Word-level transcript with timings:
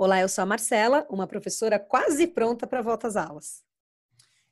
Olá, 0.00 0.20
eu 0.20 0.28
sou 0.28 0.42
a 0.42 0.46
Marcela, 0.46 1.04
uma 1.10 1.26
professora 1.26 1.76
quase 1.76 2.28
pronta 2.28 2.68
para 2.68 2.80
volta 2.80 3.08
às 3.08 3.16
aulas. 3.16 3.64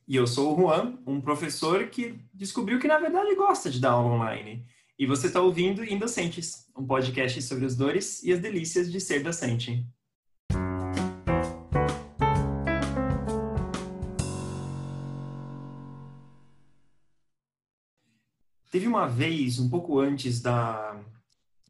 E 0.08 0.16
eu 0.16 0.26
sou 0.26 0.52
o 0.52 0.60
Juan, 0.60 0.98
um 1.06 1.20
professor 1.20 1.86
que 1.86 2.18
descobriu 2.34 2.80
que 2.80 2.88
na 2.88 2.98
verdade 2.98 3.32
gosta 3.36 3.70
de 3.70 3.78
dar 3.78 3.92
aula 3.92 4.12
online. 4.12 4.66
E 4.98 5.06
você 5.06 5.28
está 5.28 5.40
ouvindo 5.40 5.84
Indocentes, 5.84 6.66
um 6.76 6.84
podcast 6.84 7.40
sobre 7.42 7.64
as 7.64 7.76
dores 7.76 8.24
e 8.24 8.32
as 8.32 8.40
delícias 8.40 8.90
de 8.90 9.00
ser 9.00 9.22
docente. 9.22 9.86
Teve 18.68 18.88
uma 18.88 19.06
vez, 19.06 19.60
um 19.60 19.70
pouco 19.70 20.00
antes 20.00 20.42
da, 20.42 21.00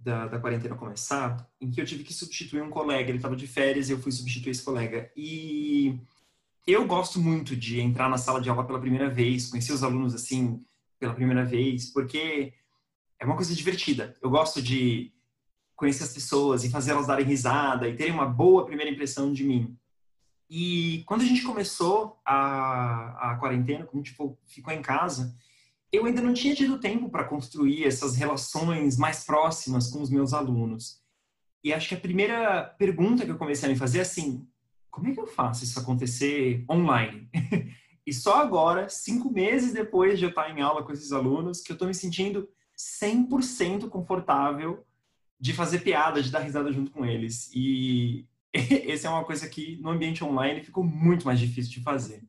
da, 0.07 0.29
da, 0.29 0.39
quarentena 0.39 0.77
começar, 0.77 1.51
em 1.61 1.69
que 1.69 1.81
eu 1.81 1.85
tive 1.85 2.05
que 2.05 2.15
substituir 2.15 2.63
um 2.63 2.71
colega. 2.71 3.11
Ele 3.11 3.19
estava 3.19 3.35
de 3.35 3.45
férias 3.49 3.89
e 3.89 3.93
eu 3.93 3.99
fui 3.99 4.13
substituir 4.13 4.53
esse 4.53 4.63
colega. 4.63 5.11
E 5.17 5.99
eu 6.65 6.87
gosto 6.87 7.21
muito 7.21 7.57
de 7.57 7.81
entrar 7.81 8.09
na 8.09 8.17
sala 8.17 8.41
de 8.41 8.49
aula 8.49 8.65
pela 8.65 8.79
primeira 8.79 9.11
vez, 9.11 9.49
conhecer 9.49 9.73
os 9.73 9.83
alunos 9.83 10.15
assim 10.15 10.65
pela 11.01 11.13
primeira 11.13 11.45
vez, 11.45 11.91
porque 11.93 12.55
é 13.19 13.27
uma 13.27 13.35
coisa 13.35 13.53
divertida. 13.53 14.15
Eu 14.23 14.31
gosto 14.31 14.63
de 14.63 15.13
conhecer 15.75 16.05
as 16.05 16.15
pessoas 16.15 16.63
e 16.63 16.71
fazer 16.71 16.93
elas 16.93 17.09
darem 17.09 17.27
risada 17.27 17.89
e 17.89 17.97
terem 17.97 18.15
uma 18.15 18.27
boa 18.27 18.65
primeira 18.65 18.93
impressão 18.93 19.33
de 19.33 19.43
mim. 19.43 19.77
E 20.49 21.03
quando 21.05 21.23
a 21.23 21.27
gente 21.27 21.43
começou 21.43 22.21
a, 22.25 23.33
a 23.33 23.37
quarentena, 23.39 23.89
a 23.93 23.97
gente 23.97 24.17
ficou 24.47 24.73
em 24.73 24.83
casa, 24.83 25.37
eu 25.97 26.05
ainda 26.05 26.21
não 26.21 26.33
tinha 26.35 26.55
tido 26.55 26.79
tempo 26.79 27.09
para 27.09 27.25
construir 27.25 27.85
essas 27.85 28.17
relações 28.17 28.97
mais 28.97 29.25
próximas 29.25 29.89
com 29.89 30.01
os 30.01 30.11
meus 30.11 30.33
alunos. 30.33 31.01
E 31.65 31.73
acho 31.73 31.89
que 31.89 31.95
a 31.95 32.01
primeira 32.01 32.65
pergunta 32.79 33.25
que 33.25 33.31
eu 33.31 33.39
comecei 33.39 33.69
a 33.69 33.73
me 33.73 33.79
fazer 33.79 33.99
é 33.99 34.03
assim: 34.03 34.47
como 34.91 35.09
é 35.09 35.13
que 35.13 35.21
eu 35.21 35.27
faço 35.27 35.65
isso 35.65 35.79
acontecer 35.79 36.65
online? 36.71 37.29
e 38.07 38.13
só 38.13 38.41
agora, 38.41 38.89
cinco 38.89 39.31
meses 39.31 39.73
depois 39.73 40.19
de 40.19 40.25
eu 40.25 40.29
estar 40.29 40.51
em 40.51 40.61
aula 40.61 40.83
com 40.85 40.93
esses 40.93 41.13
alunos, 41.13 41.61
que 41.61 41.73
eu 41.73 41.75
estou 41.75 41.89
me 41.89 41.95
sentindo 41.95 42.49
100% 42.77 43.89
confortável 43.89 44.85
de 45.39 45.53
fazer 45.53 45.81
piada, 45.81 46.23
de 46.23 46.31
dar 46.31 46.41
risada 46.41 46.73
junto 46.73 46.91
com 46.91 47.05
eles. 47.05 47.51
E 47.55 48.27
essa 48.55 49.09
é 49.09 49.11
uma 49.11 49.25
coisa 49.25 49.49
que 49.49 49.77
no 49.81 49.91
ambiente 49.91 50.25
online 50.25 50.63
ficou 50.63 50.85
muito 50.85 51.27
mais 51.27 51.39
difícil 51.39 51.73
de 51.73 51.83
fazer. 51.83 52.23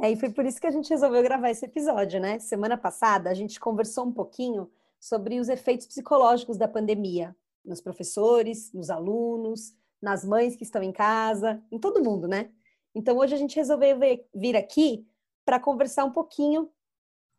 É, 0.00 0.12
e 0.12 0.16
foi 0.16 0.30
por 0.30 0.46
isso 0.46 0.60
que 0.60 0.66
a 0.66 0.70
gente 0.70 0.88
resolveu 0.90 1.22
gravar 1.22 1.50
esse 1.50 1.64
episódio, 1.64 2.20
né? 2.20 2.38
Semana 2.38 2.76
passada 2.76 3.30
a 3.30 3.34
gente 3.34 3.58
conversou 3.58 4.06
um 4.06 4.12
pouquinho 4.12 4.70
sobre 5.00 5.40
os 5.40 5.48
efeitos 5.48 5.88
psicológicos 5.88 6.56
da 6.56 6.68
pandemia 6.68 7.36
nos 7.64 7.80
professores, 7.80 8.72
nos 8.72 8.90
alunos, 8.90 9.74
nas 10.00 10.24
mães 10.24 10.54
que 10.54 10.62
estão 10.62 10.84
em 10.84 10.92
casa, 10.92 11.60
em 11.70 11.80
todo 11.80 12.02
mundo, 12.02 12.28
né? 12.28 12.48
Então 12.94 13.18
hoje 13.18 13.34
a 13.34 13.36
gente 13.36 13.56
resolveu 13.56 13.98
vir 14.32 14.56
aqui 14.56 15.04
para 15.44 15.58
conversar 15.58 16.04
um 16.04 16.12
pouquinho 16.12 16.70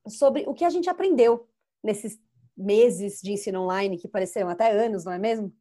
sobre 0.05 0.43
o 0.45 0.53
que 0.53 0.65
a 0.65 0.69
gente 0.69 0.89
aprendeu 0.89 1.47
nesses 1.81 2.19
meses 2.57 3.21
de 3.21 3.31
ensino 3.31 3.61
online 3.61 3.97
que 3.97 4.07
pareceram 4.07 4.49
até 4.49 4.69
anos, 4.71 5.05
não 5.05 5.13
é 5.13 5.17
mesmo? 5.17 5.53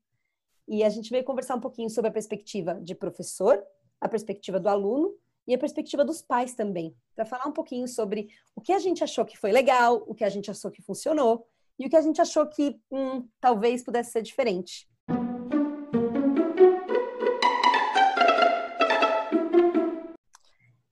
E 0.66 0.82
a 0.82 0.88
gente 0.88 1.10
veio 1.10 1.24
conversar 1.24 1.54
um 1.54 1.60
pouquinho 1.60 1.88
sobre 1.88 2.08
a 2.08 2.12
perspectiva 2.12 2.74
de 2.74 2.92
professor, 2.92 3.64
a 4.00 4.08
perspectiva 4.08 4.58
do 4.58 4.68
aluno 4.68 5.14
e 5.48 5.54
a 5.54 5.58
perspectiva 5.58 6.04
dos 6.04 6.20
pais 6.20 6.52
também, 6.52 6.94
para 7.16 7.24
falar 7.24 7.46
um 7.46 7.52
pouquinho 7.52 7.88
sobre 7.88 8.28
o 8.54 8.60
que 8.60 8.70
a 8.70 8.78
gente 8.78 9.02
achou 9.02 9.24
que 9.24 9.38
foi 9.38 9.50
legal, 9.50 10.04
o 10.06 10.14
que 10.14 10.22
a 10.22 10.28
gente 10.28 10.50
achou 10.50 10.70
que 10.70 10.82
funcionou 10.82 11.48
e 11.78 11.86
o 11.86 11.88
que 11.88 11.96
a 11.96 12.02
gente 12.02 12.20
achou 12.20 12.46
que 12.46 12.78
hum, 12.92 13.26
talvez 13.40 13.82
pudesse 13.82 14.10
ser 14.10 14.20
diferente. 14.20 14.86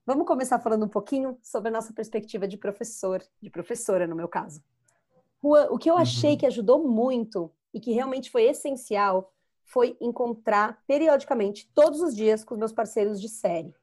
Vamos 0.06 0.26
começar 0.26 0.58
falando 0.58 0.86
um 0.86 0.88
pouquinho 0.88 1.36
sobre 1.42 1.68
a 1.68 1.72
nossa 1.72 1.92
perspectiva 1.92 2.48
de 2.48 2.56
professor, 2.56 3.22
de 3.42 3.50
professora 3.50 4.06
no 4.06 4.16
meu 4.16 4.28
caso. 4.28 4.62
o 5.42 5.76
que 5.76 5.90
eu 5.90 5.98
achei 5.98 6.30
uhum. 6.30 6.38
que 6.38 6.46
ajudou 6.46 6.82
muito 6.88 7.52
e 7.74 7.78
que 7.78 7.92
realmente 7.92 8.30
foi 8.30 8.44
essencial 8.44 9.30
foi 9.64 9.98
encontrar 10.00 10.82
periodicamente, 10.86 11.70
todos 11.74 12.00
os 12.00 12.16
dias, 12.16 12.42
com 12.42 12.54
os 12.54 12.58
meus 12.58 12.72
parceiros 12.72 13.20
de 13.20 13.28
série 13.28 13.74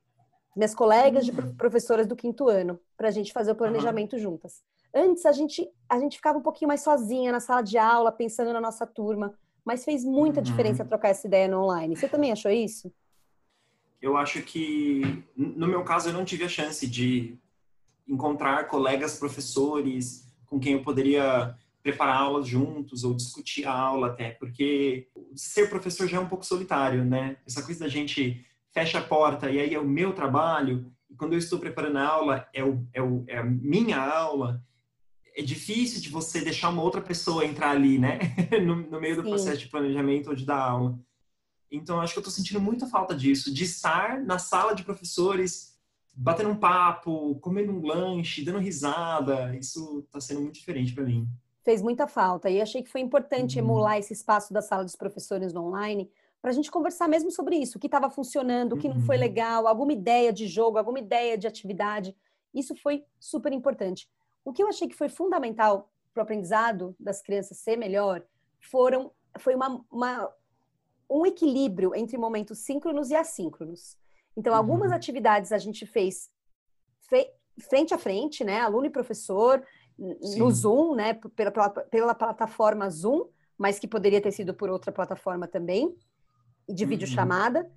minhas 0.55 0.75
colegas 0.75 1.25
de 1.25 1.31
uhum. 1.31 1.55
professoras 1.55 2.05
do 2.07 2.15
quinto 2.15 2.47
ano, 2.47 2.79
para 2.95 3.07
a 3.07 3.11
gente 3.11 3.33
fazer 3.33 3.51
o 3.51 3.55
planejamento 3.55 4.17
juntas. 4.17 4.61
Antes 4.93 5.25
a 5.25 5.31
gente 5.31 5.67
a 5.89 5.97
gente 5.99 6.17
ficava 6.17 6.37
um 6.37 6.41
pouquinho 6.41 6.67
mais 6.67 6.81
sozinha 6.81 7.31
na 7.31 7.39
sala 7.39 7.61
de 7.61 7.77
aula, 7.77 8.11
pensando 8.11 8.53
na 8.53 8.61
nossa 8.61 8.85
turma, 8.85 9.33
mas 9.65 9.83
fez 9.83 10.03
muita 10.03 10.39
uhum. 10.39 10.43
diferença 10.43 10.85
trocar 10.85 11.09
essa 11.09 11.27
ideia 11.27 11.47
no 11.47 11.63
online. 11.63 11.95
Você 11.95 12.07
também 12.07 12.31
achou 12.31 12.51
isso? 12.51 12.91
Eu 14.01 14.17
acho 14.17 14.41
que 14.43 15.23
no 15.35 15.67
meu 15.67 15.83
caso 15.83 16.09
eu 16.09 16.13
não 16.13 16.25
tive 16.25 16.43
a 16.43 16.49
chance 16.49 16.85
de 16.85 17.37
encontrar 18.07 18.67
colegas 18.67 19.17
professores 19.17 20.27
com 20.45 20.59
quem 20.59 20.73
eu 20.73 20.83
poderia 20.83 21.55
preparar 21.81 22.17
aulas 22.17 22.47
juntos 22.47 23.03
ou 23.03 23.13
discutir 23.13 23.65
a 23.65 23.73
aula 23.73 24.07
até, 24.07 24.31
porque 24.31 25.07
ser 25.35 25.69
professor 25.69 26.07
já 26.07 26.17
é 26.17 26.19
um 26.19 26.29
pouco 26.29 26.45
solitário, 26.45 27.03
né? 27.03 27.37
Essa 27.45 27.63
coisa 27.63 27.81
da 27.81 27.87
gente 27.89 28.45
fecha 28.73 28.99
a 28.99 29.03
porta 29.03 29.49
e 29.49 29.59
aí 29.59 29.73
é 29.73 29.79
o 29.79 29.85
meu 29.85 30.13
trabalho, 30.13 30.91
e 31.09 31.15
quando 31.15 31.33
eu 31.33 31.39
estou 31.39 31.59
preparando 31.59 31.97
a 31.97 32.07
aula, 32.07 32.47
é, 32.51 32.63
o, 32.63 32.85
é, 32.91 33.01
o, 33.01 33.23
é 33.27 33.37
a 33.37 33.43
minha 33.43 33.99
aula, 33.99 34.63
é 35.35 35.43
difícil 35.43 36.01
de 36.01 36.09
você 36.09 36.41
deixar 36.41 36.69
uma 36.69 36.81
outra 36.81 37.01
pessoa 37.01 37.45
entrar 37.45 37.69
ali, 37.69 37.99
né? 37.99 38.19
no, 38.65 38.75
no, 38.75 38.99
meio 38.99 39.15
do 39.15 39.23
Sim. 39.23 39.29
processo 39.29 39.59
de 39.59 39.67
planejamento 39.67 40.29
ou 40.29 40.35
de 40.35 40.45
dar 40.45 40.57
aula. 40.57 40.99
Então, 41.71 42.01
acho 42.01 42.13
que 42.13 42.19
eu 42.19 42.21
estou 42.21 42.33
sentindo 42.33 42.59
muita 42.59 42.87
falta 42.87 43.15
disso, 43.15 43.53
de 43.53 43.63
estar 43.63 44.19
na 44.21 44.37
sala 44.37 44.73
de 44.73 44.83
professores, 44.83 45.75
batendo 46.15 46.49
um 46.49 46.55
papo, 46.55 47.35
comendo 47.39 47.71
um 47.71 47.85
lanche, 47.85 48.43
dando 48.43 48.59
risada. 48.59 49.55
Isso 49.55 50.03
está 50.05 50.19
sendo 50.19 50.41
muito 50.41 50.55
diferente 50.55 50.93
para 50.93 51.03
mim. 51.03 51.27
Fez 51.63 51.81
muita 51.81 52.07
falta. 52.07 52.49
E 52.49 52.61
achei 52.61 52.83
que 52.83 52.89
foi 52.89 53.01
importante 53.01 53.59
uhum. 53.59 53.65
emular 53.65 53.97
esse 53.97 54.13
espaço 54.13 54.53
da 54.53 54.61
sala 54.61 54.83
dos 54.83 54.95
professores 54.95 55.53
no 55.53 55.65
online, 55.65 56.09
para 56.43 56.51
a 56.51 56.53
gente 56.53 56.69
conversar 56.69 57.07
mesmo 57.07 57.31
sobre 57.31 57.55
isso, 57.55 57.77
o 57.77 57.79
que 57.79 57.87
estava 57.87 58.09
funcionando, 58.09 58.73
o 58.73 58.77
que 58.77 58.89
não 58.89 58.99
foi 58.99 59.15
uhum. 59.15 59.21
legal, 59.21 59.65
alguma 59.65 59.93
ideia 59.93 60.33
de 60.33 60.45
jogo, 60.45 60.77
alguma 60.77 60.99
ideia 60.99 61.37
de 61.37 61.47
atividade. 61.47 62.13
Isso 62.53 62.75
foi 62.75 63.05
super 63.17 63.53
importante. 63.53 64.09
O 64.43 64.51
que 64.51 64.61
eu 64.61 64.67
achei 64.67 64.89
que 64.89 64.95
foi 64.95 65.07
fundamental 65.07 65.89
para 66.13 66.19
o 66.19 66.23
aprendizado 66.23 66.93
das 66.99 67.21
crianças 67.21 67.59
ser 67.59 67.77
melhor 67.77 68.21
foram 68.59 69.09
foi 69.39 69.55
uma, 69.55 69.85
uma, 69.89 70.29
um 71.09 71.25
equilíbrio 71.25 71.95
entre 71.95 72.17
momentos 72.17 72.59
síncronos 72.59 73.09
e 73.09 73.15
assíncronos. 73.15 73.97
Então, 74.35 74.53
algumas 74.53 74.89
uhum. 74.89 74.97
atividades 74.97 75.53
a 75.53 75.57
gente 75.57 75.85
fez 75.85 76.29
fe, 77.09 77.31
frente 77.69 77.93
a 77.93 77.97
frente, 77.97 78.43
né, 78.43 78.59
aluno 78.59 78.85
e 78.85 78.89
professor, 78.89 79.65
Sim. 79.97 80.39
no 80.39 80.51
Zoom, 80.51 80.93
né, 80.93 81.13
pela, 81.13 81.51
pela, 81.51 81.69
pela 81.69 82.13
plataforma 82.13 82.89
Zoom, 82.89 83.29
mas 83.57 83.79
que 83.79 83.87
poderia 83.87 84.19
ter 84.19 84.33
sido 84.33 84.53
por 84.53 84.69
outra 84.69 84.91
plataforma 84.91 85.47
também 85.47 85.95
de 86.67 86.85
videochamada. 86.85 87.61
Uhum. 87.61 87.69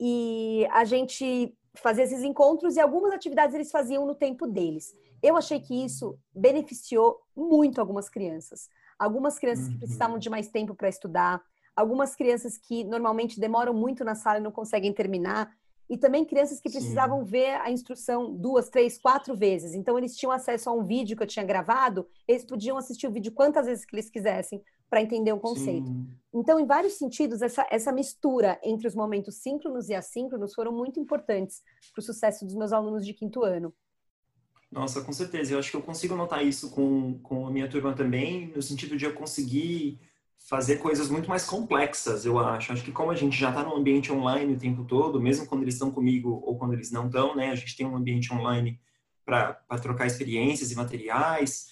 E 0.00 0.66
a 0.70 0.84
gente 0.84 1.54
fazia 1.74 2.04
esses 2.04 2.22
encontros 2.22 2.76
e 2.76 2.80
algumas 2.80 3.12
atividades 3.12 3.54
eles 3.54 3.70
faziam 3.70 4.06
no 4.06 4.14
tempo 4.14 4.46
deles. 4.46 4.94
Eu 5.22 5.36
achei 5.36 5.60
que 5.60 5.84
isso 5.84 6.18
beneficiou 6.34 7.20
muito 7.36 7.80
algumas 7.80 8.08
crianças. 8.08 8.68
Algumas 8.98 9.38
crianças 9.38 9.68
que 9.68 9.78
precisavam 9.78 10.18
de 10.18 10.28
mais 10.28 10.48
tempo 10.48 10.74
para 10.74 10.88
estudar, 10.88 11.42
algumas 11.74 12.14
crianças 12.14 12.58
que 12.58 12.84
normalmente 12.84 13.40
demoram 13.40 13.72
muito 13.72 14.04
na 14.04 14.14
sala 14.14 14.38
e 14.38 14.42
não 14.42 14.50
conseguem 14.50 14.92
terminar, 14.92 15.50
e 15.90 15.98
também 15.98 16.24
crianças 16.24 16.60
que 16.60 16.70
precisavam 16.70 17.24
Sim. 17.24 17.30
ver 17.32 17.60
a 17.60 17.70
instrução 17.70 18.32
duas, 18.32 18.68
três, 18.68 18.96
quatro 18.96 19.34
vezes. 19.34 19.74
Então, 19.74 19.98
eles 19.98 20.16
tinham 20.16 20.30
acesso 20.30 20.70
a 20.70 20.72
um 20.72 20.86
vídeo 20.86 21.16
que 21.16 21.22
eu 21.24 21.26
tinha 21.26 21.44
gravado, 21.44 22.06
eles 22.28 22.44
podiam 22.44 22.78
assistir 22.78 23.08
o 23.08 23.10
vídeo 23.10 23.32
quantas 23.32 23.66
vezes 23.66 23.84
que 23.84 23.96
eles 23.96 24.08
quisessem, 24.08 24.62
para 24.88 25.02
entender 25.02 25.32
o 25.32 25.40
conceito. 25.40 25.88
Sim. 25.88 26.06
Então, 26.32 26.60
em 26.60 26.66
vários 26.66 26.94
sentidos, 26.94 27.42
essa, 27.42 27.66
essa 27.70 27.92
mistura 27.92 28.60
entre 28.62 28.86
os 28.86 28.94
momentos 28.94 29.36
síncronos 29.36 29.88
e 29.88 29.94
assíncronos 29.94 30.54
foram 30.54 30.72
muito 30.72 31.00
importantes 31.00 31.62
para 31.92 32.00
o 32.00 32.04
sucesso 32.04 32.44
dos 32.44 32.54
meus 32.54 32.72
alunos 32.72 33.04
de 33.04 33.12
quinto 33.12 33.42
ano. 33.42 33.74
Nossa, 34.70 35.00
com 35.00 35.12
certeza. 35.12 35.54
Eu 35.54 35.58
acho 35.58 35.72
que 35.72 35.76
eu 35.76 35.82
consigo 35.82 36.14
notar 36.14 36.46
isso 36.46 36.70
com, 36.70 37.18
com 37.20 37.46
a 37.46 37.50
minha 37.50 37.68
turma 37.68 37.92
também, 37.92 38.52
no 38.54 38.62
sentido 38.62 38.96
de 38.96 39.04
eu 39.04 39.14
conseguir 39.14 39.98
fazer 40.50 40.78
coisas 40.78 41.08
muito 41.08 41.28
mais 41.28 41.44
complexas, 41.44 42.24
eu 42.24 42.36
acho. 42.36 42.72
Acho 42.72 42.82
que 42.82 42.90
como 42.90 43.12
a 43.12 43.14
gente 43.14 43.38
já 43.38 43.50
está 43.50 43.62
no 43.62 43.76
ambiente 43.76 44.12
online 44.12 44.54
o 44.54 44.58
tempo 44.58 44.84
todo, 44.84 45.20
mesmo 45.20 45.46
quando 45.46 45.62
eles 45.62 45.74
estão 45.74 45.92
comigo 45.92 46.42
ou 46.44 46.58
quando 46.58 46.72
eles 46.72 46.90
não 46.90 47.06
estão, 47.06 47.36
né? 47.36 47.52
A 47.52 47.54
gente 47.54 47.76
tem 47.76 47.86
um 47.86 47.94
ambiente 47.94 48.34
online 48.34 48.80
para 49.24 49.54
trocar 49.80 50.08
experiências 50.08 50.72
e 50.72 50.74
materiais. 50.74 51.68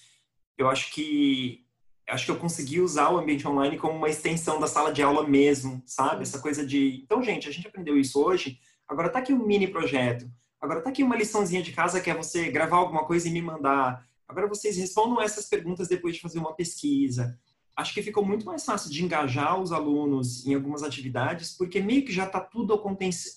Eu 0.57 0.69
acho 0.69 0.93
que 0.93 1.65
acho 2.07 2.25
que 2.25 2.31
eu 2.31 2.37
consegui 2.37 2.79
usar 2.79 3.09
o 3.09 3.17
ambiente 3.17 3.45
online 3.45 3.77
como 3.77 3.97
uma 3.97 4.09
extensão 4.09 4.61
da 4.61 4.65
sala 4.65 4.93
de 4.93 5.03
aula 5.03 5.27
mesmo, 5.27 5.83
sabe? 5.85 6.21
Essa 6.21 6.39
coisa 6.39 6.65
de, 6.65 7.01
então, 7.03 7.21
gente, 7.21 7.49
a 7.49 7.51
gente 7.51 7.67
aprendeu 7.67 7.97
isso 7.97 8.23
hoje, 8.23 8.59
agora 8.87 9.09
tá 9.09 9.19
aqui 9.19 9.33
um 9.33 9.45
mini 9.45 9.67
projeto, 9.67 10.25
agora 10.59 10.81
tá 10.81 10.89
aqui 10.89 11.03
uma 11.03 11.17
liçãozinha 11.17 11.61
de 11.61 11.73
casa 11.73 11.99
que 11.99 12.09
é 12.09 12.15
você 12.15 12.49
gravar 12.49 12.77
alguma 12.77 13.05
coisa 13.05 13.27
e 13.27 13.31
me 13.31 13.41
mandar. 13.41 14.07
Agora 14.25 14.47
vocês 14.47 14.77
respondam 14.77 15.21
essas 15.21 15.47
perguntas 15.47 15.89
depois 15.89 16.15
de 16.15 16.21
fazer 16.21 16.39
uma 16.39 16.55
pesquisa. 16.55 17.37
Acho 17.75 17.93
que 17.93 18.01
ficou 18.01 18.25
muito 18.25 18.45
mais 18.45 18.65
fácil 18.65 18.91
de 18.91 19.03
engajar 19.03 19.59
os 19.59 19.71
alunos 19.71 20.45
em 20.45 20.53
algumas 20.53 20.83
atividades, 20.83 21.55
porque 21.57 21.79
meio 21.79 22.03
que 22.03 22.11
já 22.11 22.25
está 22.25 22.39
tudo 22.39 22.73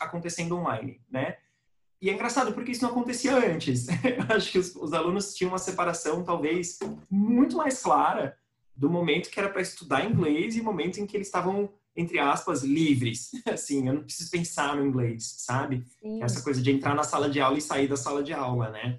acontecendo 0.00 0.56
online, 0.56 1.00
né? 1.10 1.36
E 2.00 2.10
é 2.10 2.12
engraçado 2.12 2.52
porque 2.52 2.72
isso 2.72 2.82
não 2.82 2.90
acontecia 2.90 3.36
antes. 3.36 3.86
Eu 3.88 4.24
acho 4.34 4.50
que 4.50 4.58
os, 4.58 4.74
os, 4.74 4.92
alunos 4.92 5.34
tinham 5.34 5.52
uma 5.52 5.58
separação 5.58 6.24
talvez 6.24 6.80
muito 7.08 7.56
mais 7.56 7.80
clara 7.80 8.36
do 8.76 8.90
momento 8.90 9.30
que 9.30 9.38
era 9.38 9.48
para 9.48 9.62
estudar 9.62 10.04
inglês 10.04 10.56
e 10.56 10.60
o 10.60 10.64
momento 10.64 10.98
em 10.98 11.06
que 11.06 11.16
eles 11.16 11.28
estavam 11.28 11.72
entre 11.94 12.18
aspas 12.18 12.64
livres. 12.64 13.30
Assim, 13.46 13.86
eu 13.86 13.94
não 13.94 14.02
preciso 14.02 14.30
pensar 14.30 14.74
no 14.74 14.84
inglês, 14.84 15.36
sabe? 15.38 15.84
Essa 16.20 16.42
coisa 16.42 16.60
de 16.60 16.72
entrar 16.72 16.94
na 16.94 17.04
sala 17.04 17.30
de 17.30 17.40
aula 17.40 17.58
e 17.58 17.62
sair 17.62 17.86
da 17.86 17.96
sala 17.96 18.22
de 18.22 18.32
aula, 18.32 18.70
né? 18.70 18.98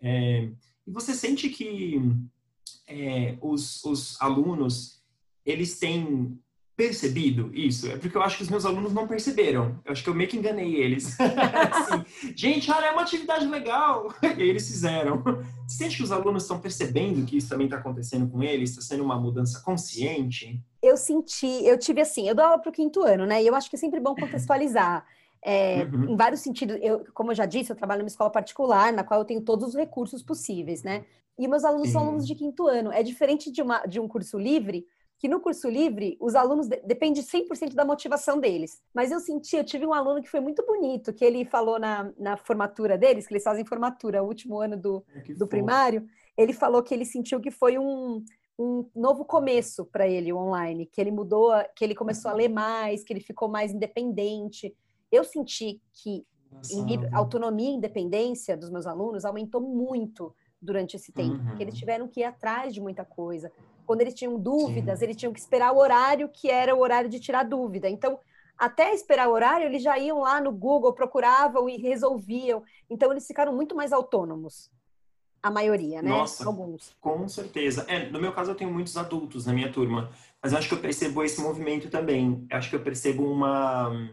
É, 0.00 0.48
e 0.86 0.90
você 0.92 1.14
sente 1.14 1.48
que 1.48 2.00
é, 2.86 3.36
os, 3.40 3.84
os 3.84 4.20
alunos 4.20 5.02
eles 5.44 5.78
têm 5.78 6.38
percebido 6.76 7.50
isso? 7.54 7.88
É 7.88 7.96
porque 7.96 8.16
eu 8.16 8.22
acho 8.22 8.36
que 8.36 8.42
os 8.42 8.48
meus 8.48 8.64
alunos 8.64 8.92
não 8.92 9.06
perceberam. 9.06 9.80
Eu 9.84 9.92
acho 9.92 10.02
que 10.02 10.08
eu 10.08 10.14
meio 10.14 10.28
que 10.28 10.36
enganei 10.36 10.74
eles. 10.74 11.16
assim, 11.20 12.34
gente, 12.34 12.70
olha, 12.70 12.86
é 12.86 12.90
uma 12.90 13.02
atividade 13.02 13.46
legal. 13.46 14.12
E 14.22 14.26
aí 14.42 14.48
eles 14.48 14.66
fizeram. 14.66 15.22
Você 15.66 15.78
sente 15.78 15.96
que 15.96 16.02
os 16.02 16.12
alunos 16.12 16.42
estão 16.42 16.58
percebendo 16.58 17.24
que 17.24 17.36
isso 17.36 17.48
também 17.48 17.66
está 17.66 17.78
acontecendo 17.78 18.28
com 18.28 18.42
eles? 18.42 18.70
Está 18.70 18.82
sendo 18.82 19.04
uma 19.04 19.18
mudança 19.18 19.60
consciente? 19.60 20.60
Eu 20.82 20.96
senti, 20.96 21.64
eu 21.64 21.78
tive 21.78 22.00
assim, 22.00 22.28
eu 22.28 22.34
dou 22.34 22.44
aula 22.44 22.58
para 22.58 22.70
o 22.70 22.72
quinto 22.72 23.02
ano, 23.02 23.24
né? 23.24 23.42
E 23.42 23.46
eu 23.46 23.54
acho 23.54 23.70
que 23.70 23.76
é 23.76 23.78
sempre 23.78 24.00
bom 24.00 24.14
contextualizar. 24.14 25.06
É, 25.44 25.84
uhum. 25.84 26.12
Em 26.12 26.16
vários 26.16 26.40
sentidos, 26.40 26.78
eu, 26.80 27.04
como 27.12 27.30
eu 27.30 27.34
já 27.34 27.44
disse, 27.44 27.70
eu 27.70 27.76
trabalho 27.76 28.00
numa 28.00 28.08
escola 28.08 28.30
particular, 28.30 28.90
na 28.92 29.04
qual 29.04 29.20
eu 29.20 29.26
tenho 29.26 29.42
todos 29.42 29.68
os 29.68 29.74
recursos 29.74 30.22
possíveis, 30.22 30.82
né? 30.82 31.04
E 31.38 31.46
meus 31.46 31.64
alunos 31.64 31.88
Sim. 31.88 31.92
são 31.92 32.02
alunos 32.02 32.26
de 32.26 32.34
quinto 32.34 32.66
ano. 32.66 32.90
É 32.90 33.02
diferente 33.02 33.52
de, 33.52 33.60
uma, 33.60 33.84
de 33.84 34.00
um 34.00 34.08
curso 34.08 34.38
livre, 34.38 34.86
que 35.18 35.28
no 35.28 35.40
curso 35.40 35.68
livre, 35.68 36.16
os 36.18 36.34
alunos, 36.34 36.66
de, 36.66 36.76
depende 36.78 37.22
100% 37.22 37.74
da 37.74 37.84
motivação 37.84 38.40
deles. 38.40 38.80
Mas 38.94 39.10
eu 39.10 39.20
senti, 39.20 39.56
eu 39.56 39.64
tive 39.64 39.86
um 39.86 39.92
aluno 39.92 40.22
que 40.22 40.30
foi 40.30 40.40
muito 40.40 40.64
bonito, 40.64 41.12
que 41.12 41.24
ele 41.24 41.44
falou 41.44 41.78
na, 41.78 42.10
na 42.18 42.36
formatura 42.38 42.96
deles, 42.96 43.26
que 43.26 43.34
eles 43.34 43.44
fazem 43.44 43.66
formatura, 43.66 44.22
o 44.22 44.26
último 44.26 44.58
ano 44.58 44.76
do, 44.78 45.04
é 45.14 45.34
do 45.34 45.46
primário, 45.46 46.06
ele 46.36 46.52
falou 46.52 46.82
que 46.82 46.94
ele 46.94 47.04
sentiu 47.04 47.40
que 47.40 47.50
foi 47.50 47.78
um, 47.78 48.24
um 48.58 48.88
novo 48.94 49.24
começo 49.24 49.84
para 49.84 50.06
ele, 50.06 50.32
o 50.32 50.38
online, 50.38 50.86
que 50.86 51.00
ele 51.00 51.10
mudou, 51.10 51.52
que 51.76 51.84
ele 51.84 51.94
começou 51.94 52.30
a 52.30 52.34
ler 52.34 52.48
mais, 52.48 53.04
que 53.04 53.12
ele 53.12 53.20
ficou 53.20 53.48
mais 53.48 53.72
independente. 53.72 54.74
Eu 55.14 55.22
senti 55.22 55.80
que 55.92 56.26
em, 56.70 57.14
autonomia 57.14 57.70
e 57.70 57.74
independência 57.74 58.56
dos 58.56 58.70
meus 58.70 58.86
alunos 58.86 59.24
aumentou 59.24 59.60
muito 59.60 60.34
durante 60.60 60.96
esse 60.96 61.12
tempo, 61.12 61.36
uhum. 61.36 61.46
porque 61.46 61.62
eles 61.62 61.74
tiveram 61.74 62.08
que 62.08 62.20
ir 62.20 62.24
atrás 62.24 62.74
de 62.74 62.80
muita 62.80 63.04
coisa. 63.04 63.52
Quando 63.86 64.00
eles 64.00 64.14
tinham 64.14 64.38
dúvidas, 64.38 64.98
Sim. 64.98 65.04
eles 65.04 65.16
tinham 65.16 65.32
que 65.32 65.38
esperar 65.38 65.72
o 65.72 65.78
horário 65.78 66.28
que 66.28 66.50
era 66.50 66.74
o 66.74 66.80
horário 66.80 67.08
de 67.08 67.20
tirar 67.20 67.44
dúvida. 67.44 67.88
Então, 67.88 68.18
até 68.56 68.94
esperar 68.94 69.28
o 69.28 69.32
horário, 69.32 69.66
eles 69.66 69.82
já 69.82 69.98
iam 69.98 70.20
lá 70.20 70.40
no 70.40 70.50
Google, 70.50 70.92
procuravam 70.92 71.68
e 71.68 71.76
resolviam. 71.76 72.62
Então, 72.88 73.12
eles 73.12 73.26
ficaram 73.26 73.54
muito 73.54 73.76
mais 73.76 73.92
autônomos. 73.92 74.70
A 75.42 75.50
maioria, 75.50 76.00
né? 76.00 76.08
Nossa, 76.08 76.46
Alguns. 76.46 76.96
Com 76.98 77.28
certeza. 77.28 77.84
É, 77.86 78.08
no 78.08 78.18
meu 78.18 78.32
caso, 78.32 78.52
eu 78.52 78.54
tenho 78.54 78.72
muitos 78.72 78.96
adultos 78.96 79.44
na 79.44 79.52
minha 79.52 79.70
turma, 79.70 80.10
mas 80.42 80.52
eu 80.52 80.58
acho 80.58 80.68
que 80.68 80.74
eu 80.74 80.80
percebo 80.80 81.22
esse 81.22 81.38
movimento 81.40 81.90
também. 81.90 82.46
Eu 82.50 82.56
acho 82.56 82.70
que 82.70 82.76
eu 82.76 82.82
percebo 82.82 83.30
uma. 83.30 84.10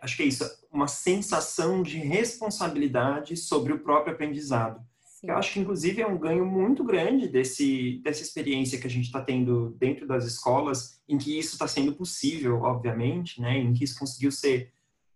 Acho 0.00 0.16
que 0.16 0.22
é 0.22 0.26
isso, 0.26 0.44
uma 0.72 0.86
sensação 0.86 1.82
de 1.82 1.98
responsabilidade 1.98 3.36
sobre 3.36 3.72
o 3.72 3.78
próprio 3.78 4.14
aprendizado. 4.14 4.80
Sim. 5.20 5.30
Eu 5.30 5.36
acho 5.36 5.52
que, 5.52 5.60
inclusive, 5.60 6.00
é 6.00 6.06
um 6.06 6.16
ganho 6.16 6.46
muito 6.46 6.84
grande 6.84 7.26
desse, 7.26 8.00
dessa 8.04 8.22
experiência 8.22 8.78
que 8.78 8.86
a 8.86 8.90
gente 8.90 9.06
está 9.06 9.20
tendo 9.20 9.70
dentro 9.76 10.06
das 10.06 10.24
escolas, 10.24 11.02
em 11.08 11.18
que 11.18 11.36
isso 11.36 11.54
está 11.54 11.66
sendo 11.66 11.92
possível, 11.92 12.62
obviamente, 12.62 13.40
né? 13.40 13.58
em 13.58 13.74
que 13.74 13.82
isso 13.82 13.98
conseguiu 13.98 14.30
ser, 14.30 14.72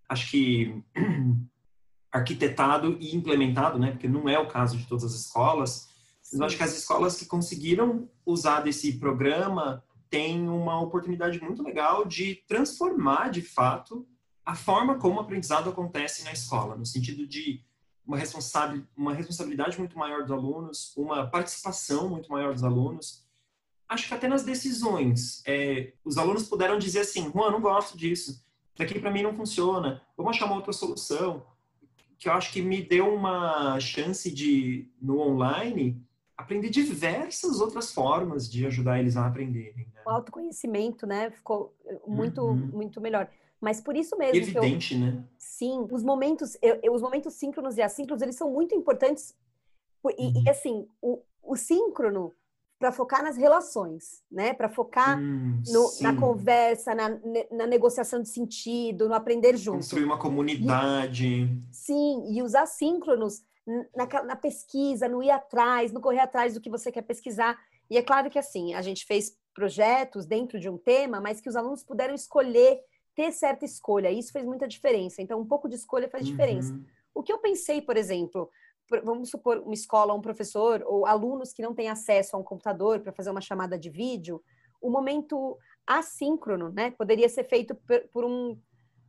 acho 0.08 0.29
que, 0.29 0.82
arquitetado 2.11 2.96
e 2.99 3.14
implementado, 3.14 3.78
né? 3.78 3.93
porque 3.93 4.08
não 4.08 4.28
é 4.28 4.37
o 4.38 4.49
caso 4.49 4.76
de 4.76 4.87
todas 4.88 5.05
as 5.05 5.12
escolas. 5.12 5.88
Mas 6.32 6.40
eu 6.40 6.46
acho 6.46 6.56
que 6.56 6.64
as 6.64 6.76
escolas 6.76 7.17
que 7.17 7.26
conseguiram 7.26 8.11
usar 8.26 8.62
desse 8.62 8.99
programa 8.99 9.85
têm 10.11 10.49
uma 10.49 10.81
oportunidade 10.81 11.40
muito 11.40 11.62
legal 11.62 12.05
de 12.05 12.43
transformar, 12.49 13.31
de 13.31 13.40
fato, 13.40 14.05
a 14.44 14.54
forma 14.54 14.98
como 14.98 15.16
o 15.16 15.20
aprendizado 15.20 15.70
acontece 15.70 16.24
na 16.24 16.32
escola, 16.32 16.76
no 16.76 16.84
sentido 16.84 17.26
de 17.26 17.60
uma, 18.06 18.16
responsabil, 18.16 18.84
uma 18.96 19.14
responsabilidade 19.14 19.78
muito 19.78 19.96
maior 19.96 20.22
dos 20.22 20.30
alunos, 20.30 20.92
uma 20.96 21.26
participação 21.26 22.08
muito 22.08 22.30
maior 22.30 22.52
dos 22.52 22.64
alunos. 22.64 23.24
Acho 23.88 24.08
que 24.08 24.14
até 24.14 24.26
nas 24.26 24.42
decisões, 24.42 25.42
é, 25.46 25.92
os 26.04 26.18
alunos 26.18 26.48
puderam 26.48 26.78
dizer 26.78 27.00
assim, 27.00 27.30
Juan, 27.30 27.50
não 27.50 27.60
gosto 27.60 27.96
disso, 27.96 28.44
daqui 28.76 28.98
para 28.98 29.10
mim 29.10 29.22
não 29.22 29.34
funciona, 29.34 30.02
vamos 30.16 30.36
achar 30.36 30.46
uma 30.46 30.56
outra 30.56 30.72
solução. 30.72 31.46
Que 32.18 32.28
eu 32.28 32.32
acho 32.32 32.52
que 32.52 32.62
me 32.62 32.80
deu 32.80 33.12
uma 33.12 33.78
chance 33.80 34.30
de, 34.30 34.88
no 35.00 35.18
online, 35.18 36.00
aprender 36.36 36.70
diversas 36.70 37.60
outras 37.60 37.92
formas 37.92 38.50
de 38.50 38.64
ajudar 38.64 39.00
eles 39.00 39.16
a 39.16 39.26
aprenderem. 39.26 39.88
Né? 39.92 40.02
O 40.06 40.10
autoconhecimento, 40.10 41.04
né, 41.04 41.30
ficou 41.30 41.76
muito, 42.06 42.40
uhum. 42.42 42.54
muito 42.54 43.00
melhor. 43.00 43.28
Mas 43.62 43.81
por 43.81 43.97
isso 43.97 44.19
mesmo. 44.19 44.37
Evidente, 44.37 44.94
eu, 44.94 45.00
né? 45.00 45.25
Sim, 45.38 45.87
os 45.88 46.03
momentos, 46.03 46.59
eu, 46.61 46.81
eu, 46.82 46.93
os 46.93 47.00
momentos 47.00 47.35
síncronos 47.35 47.79
e 47.79 47.82
assíncronos, 47.82 48.20
eles 48.20 48.35
são 48.35 48.50
muito 48.50 48.75
importantes. 48.75 49.37
E, 50.19 50.26
uhum. 50.26 50.43
e 50.44 50.50
assim, 50.50 50.88
o, 51.00 51.23
o 51.44 51.55
síncrono 51.55 52.35
para 52.76 52.91
focar 52.91 53.23
nas 53.23 53.37
relações, 53.37 54.20
né? 54.29 54.53
Para 54.53 54.69
focar 54.69 55.17
hum, 55.17 55.62
no, 55.69 55.93
na 56.00 56.19
conversa, 56.19 56.93
na, 56.93 57.11
na, 57.53 57.64
negociação 57.64 58.20
de 58.20 58.29
sentido, 58.29 59.09
no 59.09 59.14
aprender 59.14 59.56
junto. 59.56 59.76
Construir 59.76 60.03
uma 60.03 60.19
comunidade. 60.19 61.44
E, 61.44 61.62
sim, 61.70 62.25
e 62.35 62.43
os 62.43 62.56
assíncronos 62.56 63.44
na, 63.94 64.25
na, 64.25 64.35
pesquisa, 64.35 65.09
no 65.09 65.23
ir 65.23 65.31
atrás, 65.31 65.93
no 65.93 66.00
correr 66.00 66.19
atrás 66.19 66.55
do 66.55 66.61
que 66.61 66.69
você 66.69 66.91
quer 66.91 67.03
pesquisar. 67.03 67.56
E 67.88 67.97
é 67.97 68.03
claro 68.03 68.29
que 68.29 68.41
assim, 68.41 68.75
a 68.75 68.82
gente 68.82 69.06
fez 69.06 69.37
projetos 69.55 70.26
dentro 70.26 70.59
de 70.59 70.69
um 70.69 70.76
tema, 70.76 71.20
mas 71.20 71.41
que 71.41 71.49
os 71.49 71.55
alunos 71.55 71.85
puderam 71.85 72.17
escolher 72.17 72.81
ter 73.14 73.32
certa 73.32 73.64
escolha. 73.64 74.11
Isso 74.11 74.32
fez 74.32 74.44
muita 74.44 74.67
diferença. 74.67 75.20
Então, 75.20 75.41
um 75.41 75.47
pouco 75.47 75.69
de 75.69 75.76
escolha 75.76 76.09
faz 76.09 76.26
diferença. 76.26 76.73
Uhum. 76.73 76.85
O 77.14 77.23
que 77.23 77.32
eu 77.32 77.38
pensei, 77.38 77.82
por 77.82 77.97
exemplo, 77.97 78.50
vamos 79.05 79.31
supor 79.31 79.59
uma 79.59 79.75
escola, 79.75 80.14
um 80.14 80.20
professor 80.20 80.82
ou 80.87 81.06
alunos 81.06 81.53
que 81.53 81.62
não 81.62 81.75
têm 81.75 81.88
acesso 81.88 82.37
a 82.37 82.38
um 82.38 82.43
computador 82.43 83.00
para 83.00 83.12
fazer 83.12 83.31
uma 83.31 83.41
chamada 83.41 83.79
de 83.79 83.91
vídeo, 83.91 84.43
o 84.81 84.91
momento 84.91 85.56
assíncrono, 85.87 86.70
né, 86.70 86.91
poderia 86.91 87.29
ser 87.29 87.44
feito 87.44 87.75
por, 88.12 88.25
um, 88.25 88.59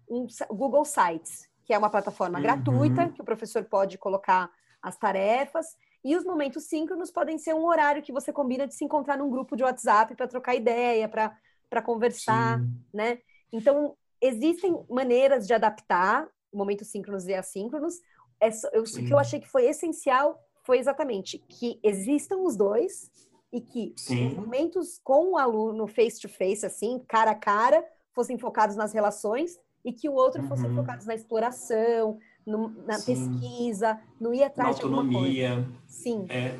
um, 0.09 0.27
Google 0.49 0.85
Sites, 0.85 1.49
que 1.65 1.73
é 1.73 1.77
uma 1.77 1.89
plataforma 1.89 2.37
uhum. 2.37 2.43
gratuita 2.43 3.09
que 3.09 3.21
o 3.21 3.25
professor 3.25 3.63
pode 3.63 3.97
colocar 3.97 4.51
as 4.81 4.97
tarefas. 4.97 5.77
E 6.03 6.17
os 6.17 6.25
momentos 6.25 6.65
síncronos 6.65 7.09
podem 7.09 7.37
ser 7.37 7.53
um 7.53 7.65
horário 7.65 8.01
que 8.01 8.11
você 8.11 8.33
combina 8.33 8.67
de 8.67 8.75
se 8.75 8.83
encontrar 8.83 9.17
num 9.17 9.29
grupo 9.29 9.55
de 9.55 9.63
WhatsApp 9.63 10.15
para 10.15 10.27
trocar 10.27 10.53
ideia, 10.53 11.07
para 11.07 11.81
conversar, 11.81 12.59
Sim. 12.59 12.83
né? 12.93 13.19
Então, 13.53 13.95
existem 14.19 14.75
maneiras 14.89 15.45
de 15.47 15.53
adaptar 15.53 16.27
momentos 16.51 16.87
síncronos 16.87 17.27
e 17.27 17.33
assíncronos. 17.33 18.01
É 18.41 18.49
o 18.77 18.83
que 18.83 19.13
eu 19.13 19.19
achei 19.19 19.39
que 19.39 19.47
foi 19.47 19.65
essencial 19.65 20.37
foi 20.65 20.79
exatamente 20.79 21.37
que 21.47 21.79
existam 21.83 22.37
os 22.37 22.55
dois 22.55 23.11
e 23.51 23.61
que 23.61 23.93
Sim. 23.97 24.29
os 24.29 24.33
momentos 24.33 24.99
com 25.03 25.33
o 25.33 25.37
aluno 25.37 25.85
face 25.87 26.19
to 26.19 26.29
face, 26.29 26.65
assim, 26.65 26.99
cara 27.07 27.31
a 27.31 27.35
cara, 27.35 27.85
fossem 28.13 28.37
focados 28.37 28.75
nas 28.75 28.93
relações 28.93 29.59
e 29.85 29.91
que 29.91 30.07
o 30.07 30.13
outro 30.13 30.41
uhum. 30.41 30.47
fossem 30.47 30.73
focados 30.73 31.05
na 31.05 31.13
exploração, 31.13 32.17
no, 32.45 32.69
na 32.85 32.97
Sim. 32.97 33.05
pesquisa, 33.05 33.99
no 34.19 34.33
ir 34.33 34.43
atrás 34.43 34.77
na 34.77 34.83
autonomia. 34.83 35.67
Sim. 35.87 36.25
É. 36.29 36.57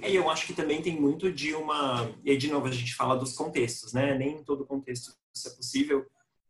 É, 0.00 0.12
eu 0.12 0.30
acho 0.30 0.46
que 0.46 0.52
também 0.52 0.80
tem 0.80 1.00
muito 1.00 1.32
de 1.32 1.54
uma. 1.54 2.08
E 2.24 2.30
aí, 2.30 2.36
de 2.36 2.48
novo, 2.48 2.66
a 2.66 2.70
gente 2.70 2.94
fala 2.94 3.16
dos 3.16 3.32
contextos, 3.32 3.92
né? 3.92 4.16
Nem 4.16 4.36
em 4.36 4.44
todo 4.44 4.64
contexto 4.64 5.12
isso 5.34 5.48
é 5.48 5.50
possível, 5.50 6.06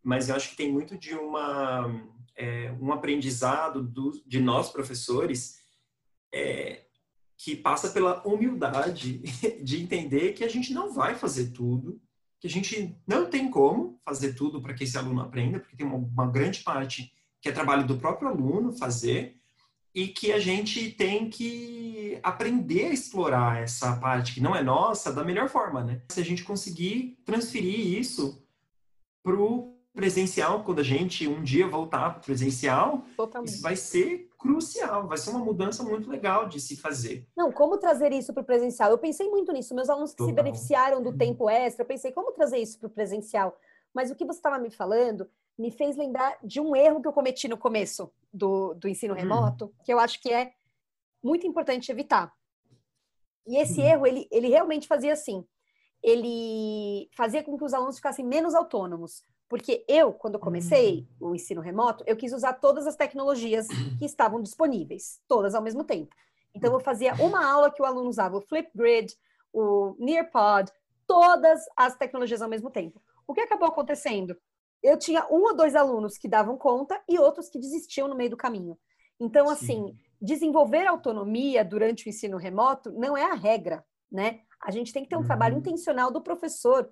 mas 0.08 0.30
eu 0.30 0.36
acho 0.36 0.48
que 0.48 0.56
tem 0.56 0.72
muito 0.72 0.96
de 0.96 1.14
uma, 1.14 2.02
é, 2.34 2.74
um 2.80 2.90
aprendizado 2.90 3.82
do, 3.82 4.22
de 4.26 4.40
nós 4.40 4.70
professores 4.70 5.58
é, 6.32 6.86
que 7.36 7.54
passa 7.54 7.90
pela 7.90 8.26
humildade 8.26 9.18
de 9.62 9.82
entender 9.82 10.32
que 10.32 10.42
a 10.42 10.48
gente 10.48 10.72
não 10.72 10.94
vai 10.94 11.14
fazer 11.14 11.50
tudo, 11.50 12.00
que 12.40 12.46
a 12.46 12.50
gente 12.50 12.98
não 13.06 13.28
tem 13.28 13.50
como 13.50 14.00
fazer 14.02 14.32
tudo 14.32 14.62
para 14.62 14.72
que 14.72 14.84
esse 14.84 14.96
aluno 14.96 15.20
aprenda, 15.20 15.60
porque 15.60 15.76
tem 15.76 15.84
uma, 15.84 15.98
uma 15.98 16.26
grande 16.26 16.60
parte 16.60 17.12
que 17.38 17.50
é 17.50 17.52
trabalho 17.52 17.86
do 17.86 17.98
próprio 17.98 18.30
aluno 18.30 18.72
fazer, 18.72 19.36
e 19.94 20.08
que 20.08 20.32
a 20.32 20.38
gente 20.38 20.90
tem 20.92 21.28
que 21.28 22.18
aprender 22.22 22.86
a 22.86 22.92
explorar 22.94 23.62
essa 23.62 23.94
parte 23.96 24.32
que 24.32 24.40
não 24.40 24.56
é 24.56 24.62
nossa 24.62 25.12
da 25.12 25.22
melhor 25.22 25.50
forma, 25.50 25.84
né? 25.84 26.00
Se 26.10 26.20
a 26.20 26.24
gente 26.24 26.44
conseguir 26.44 27.18
transferir 27.26 27.98
isso 27.98 28.42
pro 29.22 29.67
presencial, 29.94 30.62
quando 30.62 30.80
a 30.80 30.84
gente 30.84 31.26
um 31.26 31.42
dia 31.42 31.66
voltar 31.66 32.10
para 32.10 32.20
o 32.20 32.24
presencial, 32.24 33.02
Totalmente. 33.16 33.54
isso 33.54 33.62
vai 33.62 33.76
ser 33.76 34.28
crucial, 34.38 35.08
vai 35.08 35.18
ser 35.18 35.30
uma 35.30 35.40
mudança 35.40 35.82
muito 35.82 36.08
legal 36.08 36.48
de 36.48 36.60
se 36.60 36.76
fazer. 36.76 37.26
Não, 37.36 37.50
como 37.50 37.76
trazer 37.76 38.12
isso 38.12 38.32
para 38.32 38.42
o 38.42 38.46
presencial? 38.46 38.90
Eu 38.90 38.98
pensei 38.98 39.28
muito 39.28 39.52
nisso. 39.52 39.74
Meus 39.74 39.90
alunos 39.90 40.12
que 40.12 40.18
Total. 40.18 40.30
se 40.30 40.42
beneficiaram 40.42 41.02
do 41.02 41.16
tempo 41.16 41.50
extra, 41.50 41.82
eu 41.82 41.86
pensei, 41.86 42.12
como 42.12 42.32
trazer 42.32 42.58
isso 42.58 42.78
para 42.78 42.86
o 42.86 42.90
presencial? 42.90 43.58
Mas 43.92 44.10
o 44.10 44.14
que 44.14 44.24
você 44.24 44.38
estava 44.38 44.58
me 44.58 44.70
falando 44.70 45.28
me 45.58 45.72
fez 45.72 45.96
lembrar 45.96 46.38
de 46.42 46.60
um 46.60 46.76
erro 46.76 47.02
que 47.02 47.08
eu 47.08 47.12
cometi 47.12 47.48
no 47.48 47.58
começo 47.58 48.12
do, 48.32 48.74
do 48.74 48.88
ensino 48.88 49.14
hum. 49.14 49.16
remoto, 49.16 49.66
hum. 49.66 49.72
que 49.84 49.92
eu 49.92 49.98
acho 49.98 50.20
que 50.22 50.32
é 50.32 50.52
muito 51.22 51.46
importante 51.46 51.90
evitar. 51.90 52.32
E 53.46 53.56
esse 53.56 53.80
hum. 53.80 53.84
erro, 53.84 54.06
ele, 54.06 54.28
ele 54.30 54.48
realmente 54.48 54.86
fazia 54.86 55.12
assim. 55.12 55.44
Ele 56.00 57.10
fazia 57.16 57.42
com 57.42 57.58
que 57.58 57.64
os 57.64 57.74
alunos 57.74 57.96
ficassem 57.96 58.24
menos 58.24 58.54
autônomos. 58.54 59.24
Porque 59.48 59.84
eu, 59.88 60.12
quando 60.12 60.38
comecei 60.38 61.08
hum. 61.20 61.28
o 61.30 61.34
ensino 61.34 61.60
remoto, 61.60 62.04
eu 62.06 62.16
quis 62.16 62.32
usar 62.32 62.54
todas 62.54 62.86
as 62.86 62.96
tecnologias 62.96 63.66
que 63.98 64.04
estavam 64.04 64.42
disponíveis, 64.42 65.20
todas 65.26 65.54
ao 65.54 65.62
mesmo 65.62 65.84
tempo. 65.84 66.14
Então, 66.54 66.72
eu 66.72 66.80
fazia 66.80 67.14
uma 67.14 67.44
aula 67.44 67.70
que 67.70 67.80
o 67.80 67.84
aluno 67.84 68.08
usava 68.08 68.36
o 68.36 68.40
Flipgrid, 68.40 69.14
o 69.52 69.94
Nearpod, 69.98 70.70
todas 71.06 71.60
as 71.76 71.96
tecnologias 71.96 72.42
ao 72.42 72.48
mesmo 72.48 72.70
tempo. 72.70 73.00
O 73.26 73.32
que 73.32 73.40
acabou 73.40 73.68
acontecendo? 73.68 74.36
Eu 74.82 74.98
tinha 74.98 75.26
um 75.30 75.42
ou 75.42 75.56
dois 75.56 75.74
alunos 75.74 76.18
que 76.18 76.28
davam 76.28 76.56
conta 76.56 77.00
e 77.08 77.18
outros 77.18 77.48
que 77.48 77.58
desistiam 77.58 78.08
no 78.08 78.14
meio 78.14 78.30
do 78.30 78.36
caminho. 78.36 78.78
Então, 79.18 79.48
assim, 79.48 79.96
desenvolver 80.20 80.86
autonomia 80.86 81.64
durante 81.64 82.06
o 82.06 82.08
ensino 82.08 82.36
remoto 82.36 82.92
não 82.92 83.16
é 83.16 83.24
a 83.24 83.34
regra, 83.34 83.84
né? 84.10 84.40
A 84.62 84.70
gente 84.70 84.92
tem 84.92 85.02
que 85.02 85.08
ter 85.08 85.16
um 85.16 85.20
uhum. 85.20 85.26
trabalho 85.26 85.58
intencional 85.58 86.10
do 86.10 86.20
professor 86.20 86.90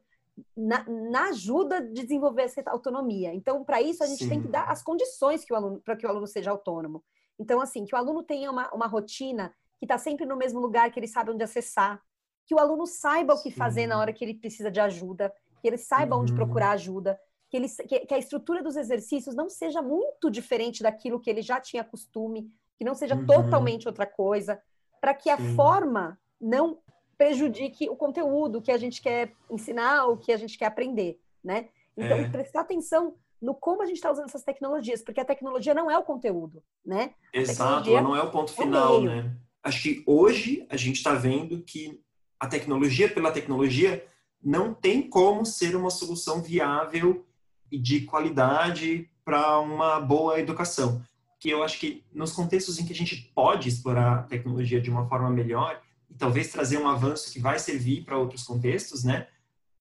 na, 0.57 0.85
na, 0.89 1.29
ajuda 1.29 1.81
de 1.81 2.03
desenvolver 2.03 2.43
essa 2.43 2.63
autonomia. 2.67 3.35
Então, 3.35 3.65
para 3.65 3.81
isso, 3.81 4.03
a 4.03 4.07
gente 4.07 4.25
Sim. 4.25 4.29
tem 4.29 4.43
que 4.43 4.49
dar 4.49 4.65
as 4.65 4.83
condições 4.83 5.45
que 5.45 5.53
o 5.53 5.57
aluno, 5.57 5.81
para 5.81 5.97
que 5.97 6.07
o 6.07 6.09
aluno 6.09 6.27
seja 6.27 6.51
autônomo. 6.51 7.03
Então, 7.39 7.61
assim, 7.61 7.85
que 7.85 7.95
o 7.95 7.99
aluno 7.99 8.23
tenha 8.23 8.51
uma, 8.51 8.71
uma 8.73 8.87
rotina 8.87 9.55
que 9.79 9.85
está 9.85 9.99
sempre 9.99 10.27
no 10.27 10.37
mesmo 10.37 10.61
lugar, 10.61 10.91
que 10.91 10.99
ele 10.99 11.07
sabe 11.07 11.31
onde 11.31 11.45
acessar, 11.45 12.01
que 12.47 12.55
o 12.55 12.59
aluno 12.59 12.87
saiba 12.87 13.35
o 13.35 13.43
que 13.43 13.51
Sim. 13.51 13.57
fazer 13.57 13.87
na 13.87 13.99
hora 13.99 14.13
que 14.13 14.25
ele 14.25 14.35
precisa 14.35 14.71
de 14.71 14.81
ajuda, 14.81 15.33
que 15.61 15.69
ele 15.69 15.79
saiba 15.79 16.17
uhum. 16.17 16.23
onde 16.23 16.35
procurar 16.35 16.71
ajuda, 16.71 17.19
que, 17.49 17.57
ele, 17.57 17.69
que, 17.69 18.01
que, 18.01 18.15
a 18.15 18.19
estrutura 18.19 18.63
dos 18.63 18.77
exercícios 18.77 19.35
não 19.35 19.49
seja 19.49 19.83
muito 19.83 20.31
diferente 20.31 20.83
daquilo 20.83 21.21
que 21.21 21.31
ele 21.31 21.43
já 21.43 21.61
tinha 21.61 21.85
costume, 21.85 22.51
que 22.79 22.85
não 22.85 22.95
seja 22.95 23.15
uhum. 23.15 23.27
totalmente 23.27 23.87
outra 23.87 24.07
coisa, 24.07 24.61
para 25.01 25.15
que 25.15 25.31
a 25.31 25.39
forma 25.55 26.19
não 26.41 26.79
prejudique 27.17 27.89
o 27.89 27.97
conteúdo 27.97 28.61
que 28.61 28.71
a 28.71 28.77
gente 28.77 29.01
quer 29.01 29.33
ensinar, 29.51 30.07
o 30.07 30.17
que 30.17 30.33
a 30.33 30.37
gente 30.37 30.59
quer 30.59 30.67
aprender, 30.67 31.19
né? 31.43 31.69
Então, 31.97 32.19
é. 32.19 32.29
prestar 32.29 32.61
atenção 32.61 33.15
no 33.41 33.55
como 33.55 33.83
a 33.83 33.87
gente 33.87 33.97
está 33.97 34.11
usando 34.11 34.27
essas 34.27 34.43
tecnologias, 34.43 35.03
porque 35.03 35.21
a 35.21 35.25
tecnologia 35.25 35.75
não 35.75 35.91
é 35.91 35.99
o 35.99 36.03
conteúdo, 36.03 36.63
né? 36.85 37.15
Exato, 37.33 37.91
ela 37.91 38.03
não 38.03 38.17
é 38.17 38.23
o 38.23 38.31
ponto 38.31 38.53
é 38.53 38.57
final, 38.57 39.03
né? 39.03 39.35
Acho 39.63 39.83
que 39.83 40.03
hoje 40.07 40.67
a 40.71 40.77
gente 40.77 40.97
está 40.97 41.15
vendo 41.15 41.63
que 41.63 42.01
a 42.39 42.47
tecnologia 42.47 43.09
pela 43.09 43.33
tecnologia 43.33 44.07
não 44.43 44.73
tem 44.73 45.03
como 45.03 45.45
ser 45.45 45.75
uma 45.75 45.91
solução 45.91 46.41
viável 46.41 47.25
e 47.71 47.79
de 47.79 48.03
qualidade 48.03 49.11
para 49.25 49.59
uma 49.59 49.99
boa 50.01 50.39
educação. 50.39 51.03
Que 51.41 51.51
eu 51.51 51.63
acho 51.63 51.81
que 51.81 52.05
nos 52.13 52.33
contextos 52.33 52.79
em 52.79 52.87
que 52.87 52.93
a 52.93 52.97
gente 52.97 53.31
pode 53.35 53.69
explorar 53.69 54.21
a 54.21 54.23
tecnologia 54.23 54.81
de 54.81 54.91
uma 54.91 55.09
forma 55.09 55.31
melhor, 55.31 55.83
e 56.17 56.19
talvez 56.19 56.49
trazer 56.49 56.79
um 56.79 56.89
avanço 56.89 57.31
que 57.31 57.39
vai 57.39 57.59
servir 57.59 58.03
para 58.03 58.17
outros 58.17 58.43
contextos, 58.43 59.05
né? 59.05 59.29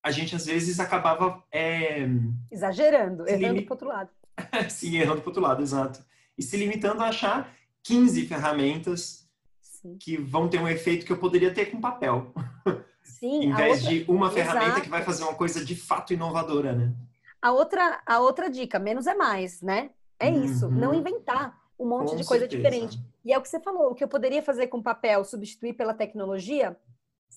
A 0.03 0.11
gente 0.11 0.35
às 0.35 0.45
vezes 0.45 0.81
acabava 0.81 1.41
é... 1.49 2.05
exagerando, 2.51 3.27
errando 3.27 3.59
lim... 3.59 3.65
para 3.65 3.73
outro 3.73 3.87
lado. 3.87 4.09
Sim, 4.69 4.97
errando 4.97 5.21
para 5.21 5.29
outro 5.29 5.41
lado, 5.41 5.63
exato. 5.63 6.03
E 6.37 6.43
se 6.43 6.57
limitando 6.57 7.01
a 7.01 7.07
achar 7.07 7.55
15 7.83 8.27
ferramentas 8.27 9.29
Sim. 9.61 9.97
que 9.97 10.17
vão 10.17 10.49
ter 10.49 10.59
um 10.59 10.67
efeito 10.67 11.05
que 11.05 11.11
eu 11.13 11.17
poderia 11.17 11.53
ter 11.53 11.67
com 11.67 11.79
papel. 11.79 12.33
Sim, 13.01 13.45
em 13.45 13.55
vez 13.55 13.83
outra... 13.83 13.89
de 13.89 14.05
uma 14.11 14.29
ferramenta 14.29 14.65
exato. 14.65 14.81
que 14.81 14.89
vai 14.89 15.03
fazer 15.03 15.23
uma 15.23 15.35
coisa 15.35 15.63
de 15.63 15.75
fato 15.75 16.13
inovadora, 16.13 16.73
né? 16.73 16.93
A 17.41 17.53
outra, 17.53 18.01
a 18.05 18.19
outra 18.19 18.49
dica, 18.49 18.77
menos 18.77 19.07
é 19.07 19.15
mais, 19.15 19.61
né? 19.61 19.89
É 20.19 20.29
uhum. 20.29 20.43
isso, 20.43 20.69
não 20.69 20.93
inventar 20.93 21.57
um 21.79 21.87
monte 21.87 22.11
Com 22.11 22.15
de 22.15 22.25
coisa 22.25 22.47
certeza. 22.47 22.69
diferente. 22.69 22.99
E 23.23 23.33
é 23.33 23.37
o 23.37 23.41
que 23.41 23.49
você 23.49 23.59
falou, 23.59 23.91
o 23.91 23.95
que 23.95 24.03
eu 24.03 24.07
poderia 24.07 24.41
fazer 24.41 24.67
com 24.67 24.81
papel, 24.81 25.23
substituir 25.23 25.73
pela 25.73 25.93
tecnologia, 25.93 26.77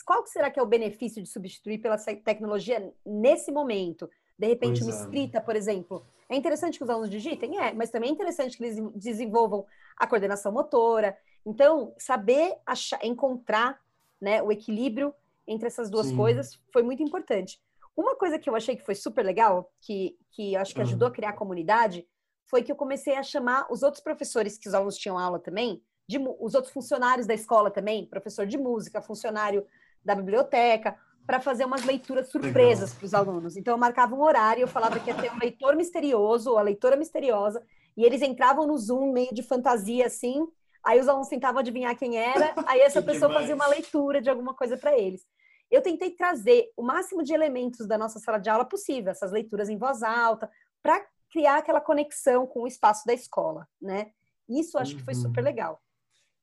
qual 0.05 0.25
será 0.27 0.51
que 0.51 0.59
é 0.59 0.63
o 0.63 0.67
benefício 0.67 1.23
de 1.23 1.29
substituir 1.29 1.79
pela 1.79 1.97
tecnologia 1.99 2.93
nesse 3.05 3.51
momento? 3.51 4.09
De 4.39 4.47
repente, 4.47 4.81
pois 4.81 4.87
uma 4.87 4.97
é. 4.97 5.05
escrita, 5.05 5.41
por 5.41 5.57
exemplo. 5.57 6.07
É 6.29 6.37
interessante 6.37 6.79
que 6.79 6.85
os 6.85 6.91
alunos 6.91 7.11
digitem? 7.11 7.59
É, 7.59 7.73
mas 7.73 7.91
também 7.91 8.11
é 8.11 8.13
interessante 8.13 8.57
que 8.57 8.65
eles 8.65 8.77
desenvolvam 8.95 9.67
a 9.97 10.07
coordenação 10.07 10.53
motora. 10.53 11.17
Então, 11.45 11.93
saber 11.99 12.57
achar, 12.65 13.05
encontrar 13.05 13.81
né, 14.21 14.43
o 14.43 14.53
equilíbrio 14.53 15.13
entre 15.47 15.67
essas 15.67 15.91
duas 15.91 16.09
Sim. 16.09 16.17
coisas 16.17 16.61
foi 16.73 16.83
muito 16.83 17.03
importante. 17.03 17.61
Uma 17.97 18.15
coisa 18.15 18.39
que 18.39 18.49
eu 18.49 18.55
achei 18.55 18.77
que 18.77 18.85
foi 18.85 18.95
super 18.95 19.25
legal, 19.25 19.73
que, 19.81 20.17
que 20.31 20.55
acho 20.55 20.75
que 20.75 20.81
ajudou 20.81 21.09
a 21.09 21.11
criar 21.11 21.31
a 21.31 21.37
comunidade, 21.37 22.07
foi 22.49 22.63
que 22.63 22.73
eu 22.73 22.77
comecei 22.77 23.15
a 23.15 23.23
chamar 23.23 23.67
os 23.71 23.83
outros 23.83 24.03
professores 24.03 24.59
que 24.59 24.69
os 24.69 24.75
alunos 24.75 24.97
tinham 24.97 25.19
aula 25.19 25.39
também, 25.39 25.83
de, 26.09 26.19
os 26.41 26.55
outros 26.55 26.73
funcionários 26.73 27.27
da 27.27 27.35
escola 27.35 27.71
também, 27.71 28.07
professor 28.07 28.47
de 28.47 28.57
música, 28.57 29.03
funcionário 29.03 29.67
da 30.03 30.15
biblioteca, 30.15 30.97
para 31.27 31.41
fazer 31.41 31.67
umas 31.67 31.85
leituras 31.85 32.31
surpresas 32.31 32.95
para 32.95 33.05
os 33.05 33.13
alunos. 33.13 33.55
Então 33.55 33.75
eu 33.75 33.79
marcava 33.79 34.15
um 34.15 34.23
horário, 34.23 34.63
eu 34.63 34.69
falava 34.69 34.99
que 34.99 35.11
ia 35.11 35.15
ter 35.15 35.31
um 35.31 35.39
leitor 35.39 35.77
misterioso 35.77 36.51
ou 36.51 36.59
a 36.59 36.63
leitora 36.63 36.97
misteriosa, 36.97 37.63
e 37.95 38.03
eles 38.03 38.23
entravam 38.23 38.67
no 38.67 38.79
Zoom 38.79 39.13
meio 39.13 39.35
de 39.35 39.43
fantasia 39.43 40.07
assim, 40.07 40.47
aí 40.83 40.99
os 40.99 41.07
alunos 41.07 41.29
tentavam 41.29 41.61
adivinhar 41.61 41.95
quem 41.99 42.17
era, 42.17 42.55
aí 42.67 42.81
essa 42.81 43.03
pessoa 43.03 43.29
demais. 43.29 43.41
fazia 43.43 43.55
uma 43.55 43.67
leitura 43.67 44.23
de 44.23 44.31
alguma 44.31 44.55
coisa 44.55 44.79
para 44.79 44.99
eles. 44.99 45.27
Eu 45.71 45.83
tentei 45.83 46.13
trazer 46.13 46.73
o 46.75 46.83
máximo 46.83 47.23
de 47.23 47.35
elementos 47.35 47.87
da 47.87 47.99
nossa 47.99 48.19
sala 48.19 48.39
de 48.39 48.49
aula 48.49 48.65
possível, 48.65 49.11
essas 49.11 49.31
leituras 49.31 49.69
em 49.69 49.77
voz 49.77 50.03
alta, 50.03 50.51
para 50.83 51.05
criar 51.31 51.59
aquela 51.59 51.81
conexão 51.81 52.47
com 52.47 52.63
o 52.63 52.67
espaço 52.67 53.07
da 53.07 53.13
escola, 53.13 53.67
né? 53.81 54.11
Isso 54.49 54.79
acho 54.79 54.97
que 54.97 55.03
foi 55.03 55.15
uhum. 55.15 55.23
super 55.23 55.43
legal. 55.43 55.81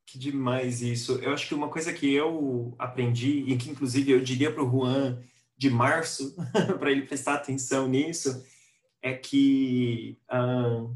Que 0.05 0.19
demais 0.19 0.81
isso. 0.81 1.13
Eu 1.13 1.33
acho 1.33 1.47
que 1.47 1.55
uma 1.55 1.69
coisa 1.69 1.91
que 1.91 2.13
eu 2.13 2.75
aprendi, 2.77 3.43
e 3.47 3.57
que 3.57 3.69
inclusive 3.69 4.11
eu 4.11 4.21
diria 4.21 4.53
para 4.53 4.63
o 4.63 4.69
Juan 4.69 5.19
de 5.57 5.69
março, 5.69 6.35
para 6.79 6.91
ele 6.91 7.07
prestar 7.07 7.35
atenção 7.35 7.87
nisso, 7.87 8.43
é 9.01 9.13
que 9.13 10.19
uh, 10.31 10.95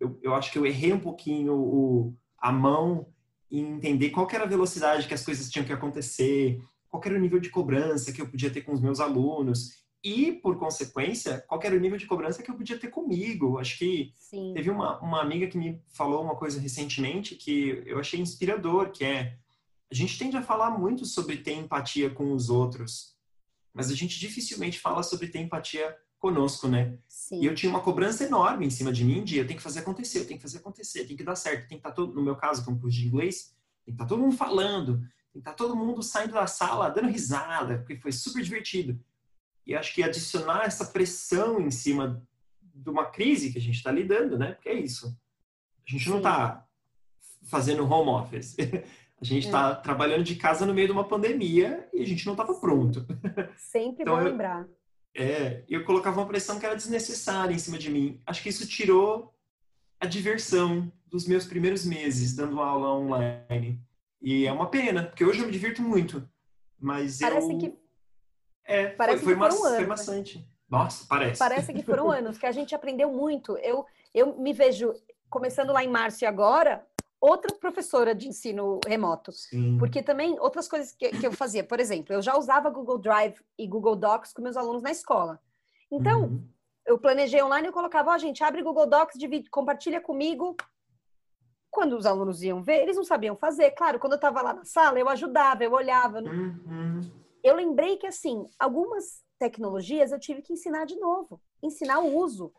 eu, 0.00 0.18
eu 0.22 0.34
acho 0.34 0.50
que 0.50 0.58
eu 0.58 0.66
errei 0.66 0.92
um 0.92 1.00
pouquinho 1.00 1.54
o, 1.54 2.16
a 2.38 2.50
mão 2.50 3.06
em 3.50 3.74
entender 3.74 4.10
qual 4.10 4.28
era 4.32 4.44
a 4.44 4.48
velocidade 4.48 5.06
que 5.06 5.14
as 5.14 5.24
coisas 5.24 5.48
tinham 5.48 5.64
que 5.64 5.72
acontecer, 5.72 6.60
qual 6.88 7.02
era 7.04 7.14
o 7.14 7.20
nível 7.20 7.38
de 7.38 7.50
cobrança 7.50 8.12
que 8.12 8.20
eu 8.20 8.28
podia 8.28 8.50
ter 8.50 8.62
com 8.62 8.72
os 8.72 8.80
meus 8.80 9.00
alunos 9.00 9.78
e, 10.02 10.32
por 10.32 10.58
consequência, 10.58 11.44
qual 11.48 11.60
era 11.62 11.74
o 11.74 11.80
nível 11.80 11.98
de 11.98 12.06
cobrança 12.06 12.42
que 12.42 12.50
eu 12.50 12.54
podia 12.54 12.78
ter 12.78 12.88
comigo. 12.88 13.58
Acho 13.58 13.78
que 13.78 14.12
Sim. 14.14 14.52
teve 14.54 14.70
uma, 14.70 14.98
uma 15.00 15.20
amiga 15.20 15.46
que 15.48 15.58
me 15.58 15.82
falou 15.88 16.22
uma 16.22 16.36
coisa 16.36 16.60
recentemente 16.60 17.34
que 17.34 17.82
eu 17.84 17.98
achei 17.98 18.20
inspirador, 18.20 18.90
que 18.90 19.04
é 19.04 19.36
a 19.90 19.94
gente 19.94 20.18
tende 20.18 20.36
a 20.36 20.42
falar 20.42 20.70
muito 20.70 21.04
sobre 21.06 21.38
ter 21.38 21.54
empatia 21.54 22.10
com 22.10 22.32
os 22.32 22.50
outros, 22.50 23.16
mas 23.72 23.90
a 23.90 23.94
gente 23.94 24.18
dificilmente 24.18 24.78
fala 24.78 25.02
sobre 25.02 25.28
ter 25.28 25.40
empatia 25.40 25.96
conosco, 26.18 26.68
né? 26.68 26.98
Sim. 27.08 27.40
E 27.40 27.46
eu 27.46 27.54
tinha 27.54 27.70
uma 27.70 27.80
cobrança 27.80 28.24
enorme 28.24 28.66
em 28.66 28.70
cima 28.70 28.92
de 28.92 29.04
mim 29.04 29.24
de 29.24 29.38
eu 29.38 29.46
tenho 29.46 29.56
que 29.56 29.62
fazer 29.62 29.80
acontecer, 29.80 30.18
eu 30.18 30.26
tenho 30.26 30.38
que 30.38 30.42
fazer 30.42 30.58
acontecer, 30.58 31.06
tem 31.06 31.16
que 31.16 31.24
dar 31.24 31.36
certo, 31.36 31.68
tem 31.68 31.68
que 31.68 31.74
estar 31.76 31.90
tá 31.90 31.94
todo, 31.94 32.12
no 32.12 32.22
meu 32.22 32.36
caso, 32.36 32.62
que 32.62 32.70
é 32.70 32.72
um 32.72 32.78
curso 32.78 32.98
de 32.98 33.06
inglês, 33.06 33.54
tem 33.84 33.94
que 33.94 34.02
estar 34.02 34.04
tá 34.04 34.08
todo 34.08 34.20
mundo 34.20 34.36
falando, 34.36 34.98
tem 34.98 35.34
que 35.34 35.38
estar 35.38 35.52
tá 35.52 35.56
todo 35.56 35.76
mundo 35.76 36.02
saindo 36.02 36.34
da 36.34 36.46
sala 36.46 36.90
dando 36.90 37.08
risada, 37.08 37.78
porque 37.78 37.96
foi 37.96 38.12
super 38.12 38.42
divertido. 38.42 38.98
E 39.68 39.76
acho 39.76 39.94
que 39.94 40.02
adicionar 40.02 40.64
essa 40.64 40.86
pressão 40.86 41.60
em 41.60 41.70
cima 41.70 42.26
de 42.62 42.88
uma 42.88 43.04
crise 43.04 43.52
que 43.52 43.58
a 43.58 43.60
gente 43.60 43.76
está 43.76 43.92
lidando, 43.92 44.38
né? 44.38 44.52
Porque 44.52 44.70
é 44.70 44.80
isso. 44.80 45.14
A 45.86 45.90
gente 45.92 46.08
não 46.08 46.16
está 46.16 46.66
fazendo 47.44 47.86
home 47.86 48.10
office. 48.10 48.56
A 49.20 49.24
gente 49.24 49.46
está 49.46 49.70
é. 49.70 49.74
trabalhando 49.74 50.22
de 50.22 50.36
casa 50.36 50.64
no 50.64 50.72
meio 50.72 50.86
de 50.86 50.92
uma 50.92 51.02
pandemia 51.02 51.88
e 51.92 52.00
a 52.00 52.06
gente 52.06 52.24
não 52.24 52.34
estava 52.34 52.54
pronto. 52.54 53.04
Sempre 53.56 54.02
então, 54.06 54.14
bom 54.14 54.20
eu, 54.20 54.30
lembrar. 54.30 54.64
É, 55.12 55.64
eu 55.68 55.84
colocava 55.84 56.20
uma 56.20 56.28
pressão 56.28 56.60
que 56.60 56.64
era 56.64 56.76
desnecessária 56.76 57.52
em 57.52 57.58
cima 57.58 57.78
de 57.78 57.90
mim. 57.90 58.20
Acho 58.24 58.40
que 58.40 58.48
isso 58.48 58.64
tirou 58.68 59.34
a 59.98 60.06
diversão 60.06 60.92
dos 61.04 61.26
meus 61.26 61.46
primeiros 61.46 61.84
meses 61.84 62.32
dando 62.36 62.60
aula 62.60 62.94
online. 62.94 63.82
E 64.22 64.46
é 64.46 64.52
uma 64.52 64.70
pena, 64.70 65.02
porque 65.06 65.24
hoje 65.24 65.40
eu 65.40 65.46
me 65.46 65.52
divirto 65.52 65.82
muito. 65.82 66.22
Mas 66.78 67.18
Parece 67.18 67.52
eu... 67.52 67.58
que 67.58 67.74
é, 68.68 68.88
parece 68.88 69.24
foi, 69.24 69.34
foi, 69.34 69.48
que 69.48 69.54
foram 69.54 69.64
anos. 69.66 69.78
Foi 69.78 69.86
bastante. 69.86 70.48
Nossa, 70.68 71.06
parece. 71.08 71.38
Parece 71.38 71.72
que 71.72 71.82
foram 71.82 72.10
anos, 72.12 72.36
que 72.36 72.44
a 72.44 72.52
gente 72.52 72.74
aprendeu 72.74 73.10
muito. 73.10 73.56
Eu, 73.58 73.86
eu 74.14 74.38
me 74.38 74.52
vejo, 74.52 74.92
começando 75.30 75.72
lá 75.72 75.82
em 75.82 75.88
março 75.88 76.22
e 76.22 76.26
agora, 76.26 76.86
outra 77.18 77.54
professora 77.56 78.14
de 78.14 78.28
ensino 78.28 78.78
remoto. 78.86 79.32
Sim. 79.32 79.78
Porque 79.78 80.02
também, 80.02 80.38
outras 80.38 80.68
coisas 80.68 80.92
que, 80.92 81.08
que, 81.08 81.26
eu 81.26 81.32
fazia, 81.32 81.64
por 81.64 81.80
exemplo, 81.80 82.12
eu 82.12 82.20
já 82.20 82.36
usava 82.36 82.68
Google 82.68 82.98
Drive 82.98 83.40
e 83.58 83.66
Google 83.66 83.96
Docs 83.96 84.34
com 84.34 84.42
meus 84.42 84.56
alunos 84.56 84.82
na 84.82 84.90
escola. 84.90 85.40
Então, 85.90 86.24
uhum. 86.24 86.48
eu 86.86 86.98
planejei 86.98 87.42
online, 87.42 87.68
eu 87.68 87.72
colocava, 87.72 88.10
ó, 88.10 88.14
oh, 88.14 88.18
gente, 88.18 88.44
abre 88.44 88.62
Google 88.62 88.86
Docs, 88.86 89.18
divide, 89.18 89.48
compartilha 89.48 89.98
comigo. 90.00 90.54
Quando 91.70 91.96
os 91.96 92.04
alunos 92.04 92.42
iam 92.42 92.62
ver, 92.62 92.82
eles 92.82 92.96
não 92.96 93.04
sabiam 93.04 93.34
fazer. 93.34 93.70
Claro, 93.70 93.98
quando 93.98 94.12
eu 94.12 94.16
estava 94.16 94.42
lá 94.42 94.52
na 94.52 94.64
sala, 94.66 94.98
eu 94.98 95.08
ajudava, 95.08 95.64
eu 95.64 95.72
olhava. 95.72 96.20
Uhum. 96.20 97.00
Eu 97.42 97.54
lembrei 97.54 97.96
que, 97.96 98.06
assim, 98.06 98.46
algumas 98.58 99.22
tecnologias 99.38 100.12
eu 100.12 100.18
tive 100.18 100.42
que 100.42 100.52
ensinar 100.52 100.84
de 100.84 100.96
novo, 100.96 101.40
ensinar 101.62 102.00
o 102.00 102.16
uso. 102.16 102.52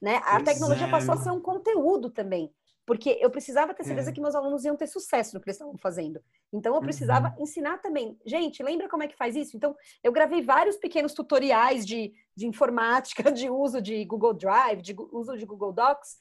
Né? 0.00 0.16
A 0.24 0.36
pois 0.36 0.44
tecnologia 0.44 0.86
é. 0.86 0.90
passou 0.90 1.14
a 1.14 1.16
ser 1.16 1.30
um 1.30 1.40
conteúdo 1.40 2.10
também, 2.10 2.52
porque 2.86 3.18
eu 3.20 3.30
precisava 3.30 3.74
ter 3.74 3.84
certeza 3.84 4.10
é. 4.10 4.12
que 4.12 4.20
meus 4.20 4.34
alunos 4.34 4.64
iam 4.64 4.76
ter 4.76 4.86
sucesso 4.86 5.34
no 5.34 5.40
que 5.40 5.48
eles 5.48 5.56
estavam 5.56 5.76
fazendo. 5.76 6.22
Então 6.52 6.74
eu 6.74 6.80
precisava 6.80 7.34
uhum. 7.36 7.42
ensinar 7.42 7.78
também. 7.78 8.18
Gente, 8.24 8.62
lembra 8.62 8.88
como 8.88 9.02
é 9.02 9.08
que 9.08 9.16
faz 9.16 9.34
isso? 9.34 9.56
Então 9.56 9.76
eu 10.02 10.12
gravei 10.12 10.42
vários 10.42 10.76
pequenos 10.76 11.12
tutoriais 11.12 11.84
de, 11.84 12.12
de 12.36 12.46
informática, 12.46 13.30
de 13.32 13.50
uso 13.50 13.82
de 13.82 14.04
Google 14.04 14.34
Drive, 14.34 14.82
de 14.82 14.94
uso 15.12 15.36
de 15.36 15.44
Google 15.44 15.72
Docs, 15.72 16.16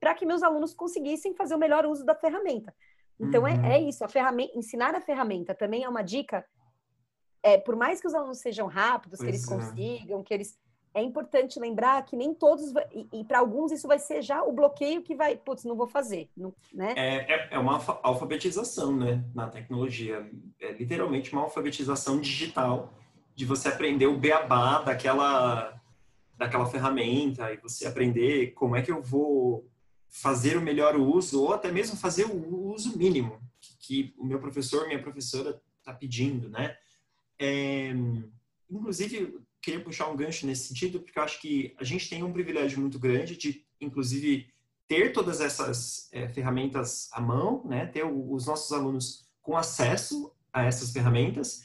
para 0.00 0.14
que 0.14 0.26
meus 0.26 0.42
alunos 0.42 0.74
conseguissem 0.74 1.34
fazer 1.34 1.54
o 1.54 1.58
melhor 1.58 1.86
uso 1.86 2.04
da 2.04 2.14
ferramenta. 2.14 2.74
Então 3.20 3.46
é, 3.46 3.52
uhum. 3.52 3.64
é, 3.64 3.76
é 3.76 3.80
isso, 3.82 4.02
a 4.04 4.08
ferramenta, 4.08 4.58
ensinar 4.58 4.94
a 4.94 5.00
ferramenta 5.00 5.54
também 5.54 5.84
é 5.84 5.88
uma 5.88 6.02
dica. 6.02 6.44
É, 7.42 7.58
por 7.58 7.76
mais 7.76 8.00
que 8.00 8.06
os 8.06 8.14
alunos 8.14 8.38
sejam 8.38 8.66
rápidos, 8.66 9.18
pois 9.18 9.30
que 9.30 9.36
eles 9.36 9.50
é. 9.50 9.54
consigam, 9.54 10.22
que 10.22 10.34
eles 10.34 10.58
é 10.92 11.02
importante 11.02 11.60
lembrar 11.60 12.04
que 12.04 12.16
nem 12.16 12.34
todos, 12.34 12.72
e, 12.92 13.20
e 13.20 13.24
para 13.24 13.38
alguns 13.38 13.70
isso 13.70 13.86
vai 13.86 13.98
ser 13.98 14.22
já 14.22 14.42
o 14.42 14.52
bloqueio 14.52 15.02
que 15.02 15.14
vai, 15.14 15.36
putz, 15.36 15.64
não 15.64 15.76
vou 15.76 15.86
fazer, 15.86 16.28
não, 16.36 16.52
né? 16.74 16.94
É, 16.96 17.32
é, 17.32 17.48
é, 17.52 17.58
uma 17.58 17.80
alfabetização, 18.02 18.96
né, 18.96 19.24
na 19.32 19.48
tecnologia. 19.48 20.28
É 20.60 20.72
literalmente 20.72 21.32
uma 21.32 21.42
alfabetização 21.42 22.20
digital 22.20 22.92
de 23.36 23.44
você 23.44 23.68
aprender 23.68 24.06
o 24.06 24.18
beabá 24.18 24.82
daquela, 24.82 25.80
daquela 26.36 26.66
ferramenta 26.66 27.52
e 27.52 27.56
você 27.56 27.86
aprender 27.86 28.52
como 28.52 28.74
é 28.74 28.82
que 28.82 28.90
eu 28.90 29.00
vou 29.00 29.68
fazer 30.08 30.56
o 30.56 30.60
melhor 30.60 30.96
uso 30.96 31.44
ou 31.44 31.54
até 31.54 31.70
mesmo 31.70 31.96
fazer 31.96 32.24
o 32.24 32.72
uso 32.72 32.98
mínimo 32.98 33.40
que, 33.60 33.76
que 33.78 34.14
o 34.18 34.24
meu 34.24 34.40
professor, 34.40 34.86
minha 34.86 35.00
professora 35.00 35.60
está 35.78 35.92
pedindo, 35.92 36.48
né? 36.48 36.76
É, 37.40 37.92
inclusive, 38.70 39.40
queria 39.62 39.82
puxar 39.82 40.08
um 40.08 40.16
gancho 40.16 40.46
nesse 40.46 40.68
sentido, 40.68 41.00
porque 41.00 41.18
eu 41.18 41.22
acho 41.22 41.40
que 41.40 41.74
a 41.78 41.84
gente 41.84 42.08
tem 42.08 42.22
um 42.22 42.32
privilégio 42.32 42.78
muito 42.78 42.98
grande 42.98 43.36
de, 43.36 43.64
inclusive, 43.80 44.48
ter 44.86 45.12
todas 45.12 45.40
essas 45.40 46.08
é, 46.12 46.28
ferramentas 46.28 47.08
à 47.12 47.20
mão, 47.20 47.64
né? 47.64 47.86
Ter 47.86 48.04
o, 48.04 48.32
os 48.32 48.46
nossos 48.46 48.70
alunos 48.72 49.26
com 49.40 49.56
acesso 49.56 50.32
a 50.52 50.64
essas 50.64 50.92
ferramentas. 50.92 51.64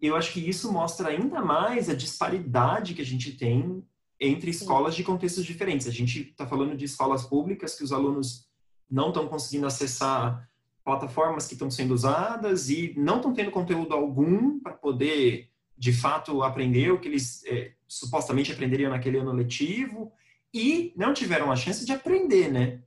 E 0.00 0.06
eu 0.06 0.14
acho 0.14 0.32
que 0.32 0.46
isso 0.46 0.70
mostra 0.70 1.08
ainda 1.08 1.42
mais 1.42 1.88
a 1.88 1.94
disparidade 1.94 2.94
que 2.94 3.02
a 3.02 3.04
gente 3.04 3.32
tem 3.32 3.82
entre 4.20 4.50
escolas 4.50 4.94
de 4.94 5.02
contextos 5.02 5.44
diferentes. 5.44 5.86
A 5.86 5.90
gente 5.90 6.20
está 6.30 6.46
falando 6.46 6.76
de 6.76 6.84
escolas 6.84 7.24
públicas 7.24 7.74
que 7.74 7.82
os 7.84 7.92
alunos 7.92 8.46
não 8.90 9.08
estão 9.08 9.26
conseguindo 9.26 9.66
acessar 9.66 10.48
plataformas 10.86 11.48
que 11.48 11.54
estão 11.54 11.68
sendo 11.68 11.92
usadas 11.92 12.70
e 12.70 12.94
não 12.96 13.16
estão 13.16 13.34
tendo 13.34 13.50
conteúdo 13.50 13.92
algum 13.92 14.60
para 14.60 14.72
poder 14.72 15.50
de 15.76 15.92
fato 15.92 16.44
aprender 16.44 16.92
o 16.92 17.00
que 17.00 17.08
eles 17.08 17.44
é, 17.44 17.72
supostamente 17.88 18.52
aprenderiam 18.52 18.92
naquele 18.92 19.18
ano 19.18 19.32
letivo 19.32 20.12
e 20.54 20.94
não 20.96 21.12
tiveram 21.12 21.50
a 21.50 21.56
chance 21.56 21.84
de 21.84 21.90
aprender, 21.90 22.52
né? 22.52 22.80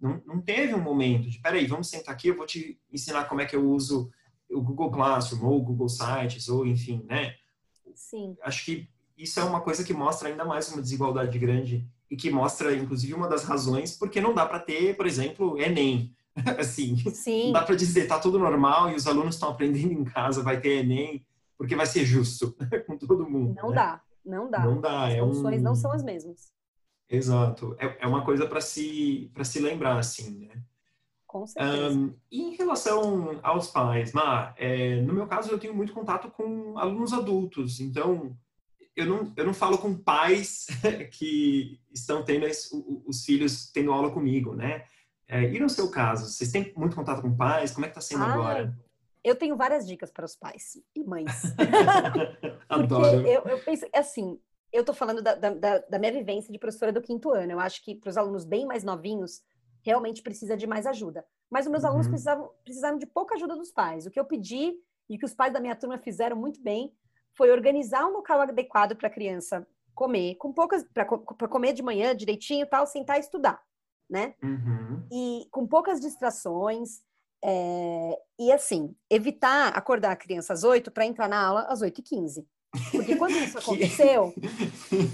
Não, 0.00 0.22
não 0.24 0.40
teve 0.40 0.74
um 0.74 0.80
momento 0.80 1.28
de, 1.28 1.40
peraí, 1.40 1.66
vamos 1.66 1.88
sentar 1.88 2.14
aqui, 2.14 2.28
eu 2.28 2.36
vou 2.36 2.46
te 2.46 2.78
ensinar 2.90 3.24
como 3.24 3.40
é 3.40 3.46
que 3.46 3.56
eu 3.56 3.68
uso 3.68 4.12
o 4.48 4.60
Google 4.62 4.92
Classroom 4.92 5.44
ou 5.44 5.58
o 5.58 5.62
Google 5.64 5.88
Sites 5.88 6.48
ou 6.48 6.64
enfim, 6.64 7.04
né? 7.08 7.34
Sim. 7.96 8.36
Acho 8.42 8.64
que 8.64 8.88
isso 9.18 9.40
é 9.40 9.44
uma 9.44 9.60
coisa 9.60 9.82
que 9.82 9.92
mostra 9.92 10.28
ainda 10.28 10.44
mais 10.44 10.68
uma 10.68 10.80
desigualdade 10.80 11.36
grande 11.36 11.84
e 12.08 12.16
que 12.16 12.30
mostra, 12.30 12.76
inclusive, 12.76 13.12
uma 13.12 13.28
das 13.28 13.42
razões 13.42 13.96
porque 13.96 14.20
não 14.20 14.32
dá 14.32 14.46
para 14.46 14.60
ter, 14.60 14.96
por 14.96 15.04
exemplo, 15.04 15.60
Enem. 15.60 16.14
assim, 16.58 16.96
Sim. 17.12 17.46
não 17.46 17.52
dá 17.52 17.62
para 17.62 17.74
dizer 17.74 18.06
tá 18.06 18.18
tudo 18.18 18.38
normal 18.38 18.90
e 18.90 18.94
os 18.94 19.06
alunos 19.06 19.34
estão 19.34 19.50
aprendendo 19.50 19.92
em 19.92 20.04
casa, 20.04 20.42
vai 20.42 20.60
ter 20.60 20.80
Enem 20.80 21.24
porque 21.56 21.76
vai 21.76 21.86
ser 21.86 22.04
justo 22.04 22.56
com 22.86 22.96
todo 22.96 23.28
mundo. 23.28 23.54
Não 23.60 23.68
né? 23.68 23.74
dá, 23.74 24.02
não 24.24 24.50
dá. 24.50 24.60
Não 24.60 24.80
dá. 24.80 25.06
As 25.06 25.14
é 25.14 25.20
condições 25.20 25.60
um... 25.60 25.62
não 25.62 25.74
são 25.74 25.92
as 25.92 26.02
mesmas. 26.02 26.50
Exato. 27.08 27.76
É, 27.78 27.98
é 28.00 28.06
uma 28.06 28.24
coisa 28.24 28.46
para 28.46 28.60
se, 28.60 29.30
para 29.34 29.44
se 29.44 29.60
lembrar, 29.60 29.98
assim, 29.98 30.46
né? 30.46 30.62
Com 31.26 31.46
certeza. 31.46 31.96
Um, 31.96 32.14
em 32.30 32.56
relação 32.56 33.38
aos 33.42 33.68
pais, 33.68 34.12
Mar, 34.12 34.54
é, 34.56 35.00
no 35.02 35.12
meu 35.12 35.26
caso 35.26 35.50
eu 35.50 35.58
tenho 35.58 35.74
muito 35.74 35.92
contato 35.92 36.30
com 36.30 36.78
alunos 36.78 37.12
adultos, 37.12 37.78
então 37.78 38.36
eu 38.96 39.06
não, 39.06 39.32
eu 39.36 39.46
não 39.46 39.54
falo 39.54 39.78
com 39.78 39.94
pais 39.94 40.66
que 41.12 41.78
estão 41.92 42.24
tendo 42.24 42.46
os, 42.46 42.70
os 43.06 43.24
filhos 43.24 43.70
tendo 43.70 43.92
aula 43.92 44.10
comigo, 44.10 44.54
né? 44.54 44.84
É, 45.30 45.44
e 45.44 45.60
no 45.60 45.68
seu 45.68 45.88
caso, 45.88 46.26
vocês 46.26 46.50
têm 46.50 46.72
muito 46.76 46.96
contato 46.96 47.22
com 47.22 47.34
pais? 47.34 47.70
Como 47.70 47.86
é 47.86 47.88
que 47.88 47.96
está 47.96 48.00
sendo 48.00 48.24
ah, 48.24 48.34
agora? 48.34 48.76
Eu 49.22 49.36
tenho 49.36 49.56
várias 49.56 49.86
dicas 49.86 50.10
para 50.10 50.24
os 50.24 50.34
pais 50.34 50.76
e 50.92 51.04
mães. 51.04 51.30
Adoro. 52.68 53.24
eu, 53.24 53.42
eu 53.42 53.58
penso, 53.60 53.86
assim, 53.94 54.40
eu 54.72 54.80
estou 54.80 54.94
falando 54.94 55.22
da, 55.22 55.36
da, 55.36 55.78
da, 55.78 55.98
minha 56.00 56.12
vivência 56.12 56.52
de 56.52 56.58
professora 56.58 56.92
do 56.92 57.00
quinto 57.00 57.30
ano. 57.30 57.52
Eu 57.52 57.60
acho 57.60 57.84
que 57.84 57.94
para 57.94 58.10
os 58.10 58.16
alunos 58.16 58.44
bem 58.44 58.66
mais 58.66 58.82
novinhos, 58.82 59.40
realmente 59.82 60.20
precisa 60.20 60.56
de 60.56 60.66
mais 60.66 60.84
ajuda. 60.84 61.24
Mas 61.48 61.66
os 61.66 61.70
meus 61.70 61.84
uhum. 61.84 61.90
alunos 61.90 62.08
precisavam, 62.08 62.50
precisaram 62.64 62.98
de 62.98 63.06
pouca 63.06 63.36
ajuda 63.36 63.54
dos 63.54 63.70
pais. 63.70 64.06
O 64.06 64.10
que 64.10 64.18
eu 64.18 64.24
pedi 64.24 64.74
e 65.08 65.16
que 65.16 65.24
os 65.24 65.34
pais 65.34 65.52
da 65.52 65.60
minha 65.60 65.76
turma 65.76 65.96
fizeram 65.96 66.36
muito 66.36 66.60
bem 66.60 66.92
foi 67.36 67.52
organizar 67.52 68.04
um 68.04 68.12
local 68.12 68.40
adequado 68.40 68.96
para 68.96 69.06
a 69.06 69.12
criança 69.12 69.64
comer, 69.94 70.34
com 70.36 70.52
poucas 70.52 70.84
para 70.92 71.04
comer 71.48 71.72
de 71.72 71.82
manhã 71.82 72.16
direitinho, 72.16 72.66
tal, 72.66 72.86
sentar 72.86 73.16
e 73.16 73.20
estudar, 73.20 73.62
né? 74.10 74.34
Uhum. 74.42 75.06
E 75.12 75.46
com 75.50 75.66
poucas 75.66 76.00
distrações, 76.00 77.00
é, 77.42 78.18
e 78.38 78.52
assim, 78.52 78.94
evitar 79.08 79.68
acordar 79.68 80.12
a 80.12 80.16
criança 80.16 80.52
às 80.52 80.64
8 80.64 80.90
para 80.90 81.06
entrar 81.06 81.28
na 81.28 81.40
aula 81.42 81.62
às 81.62 81.80
8h15. 81.80 82.44
Porque 82.92 83.16
quando 83.16 83.32
isso 83.32 83.58
aconteceu, 83.58 84.32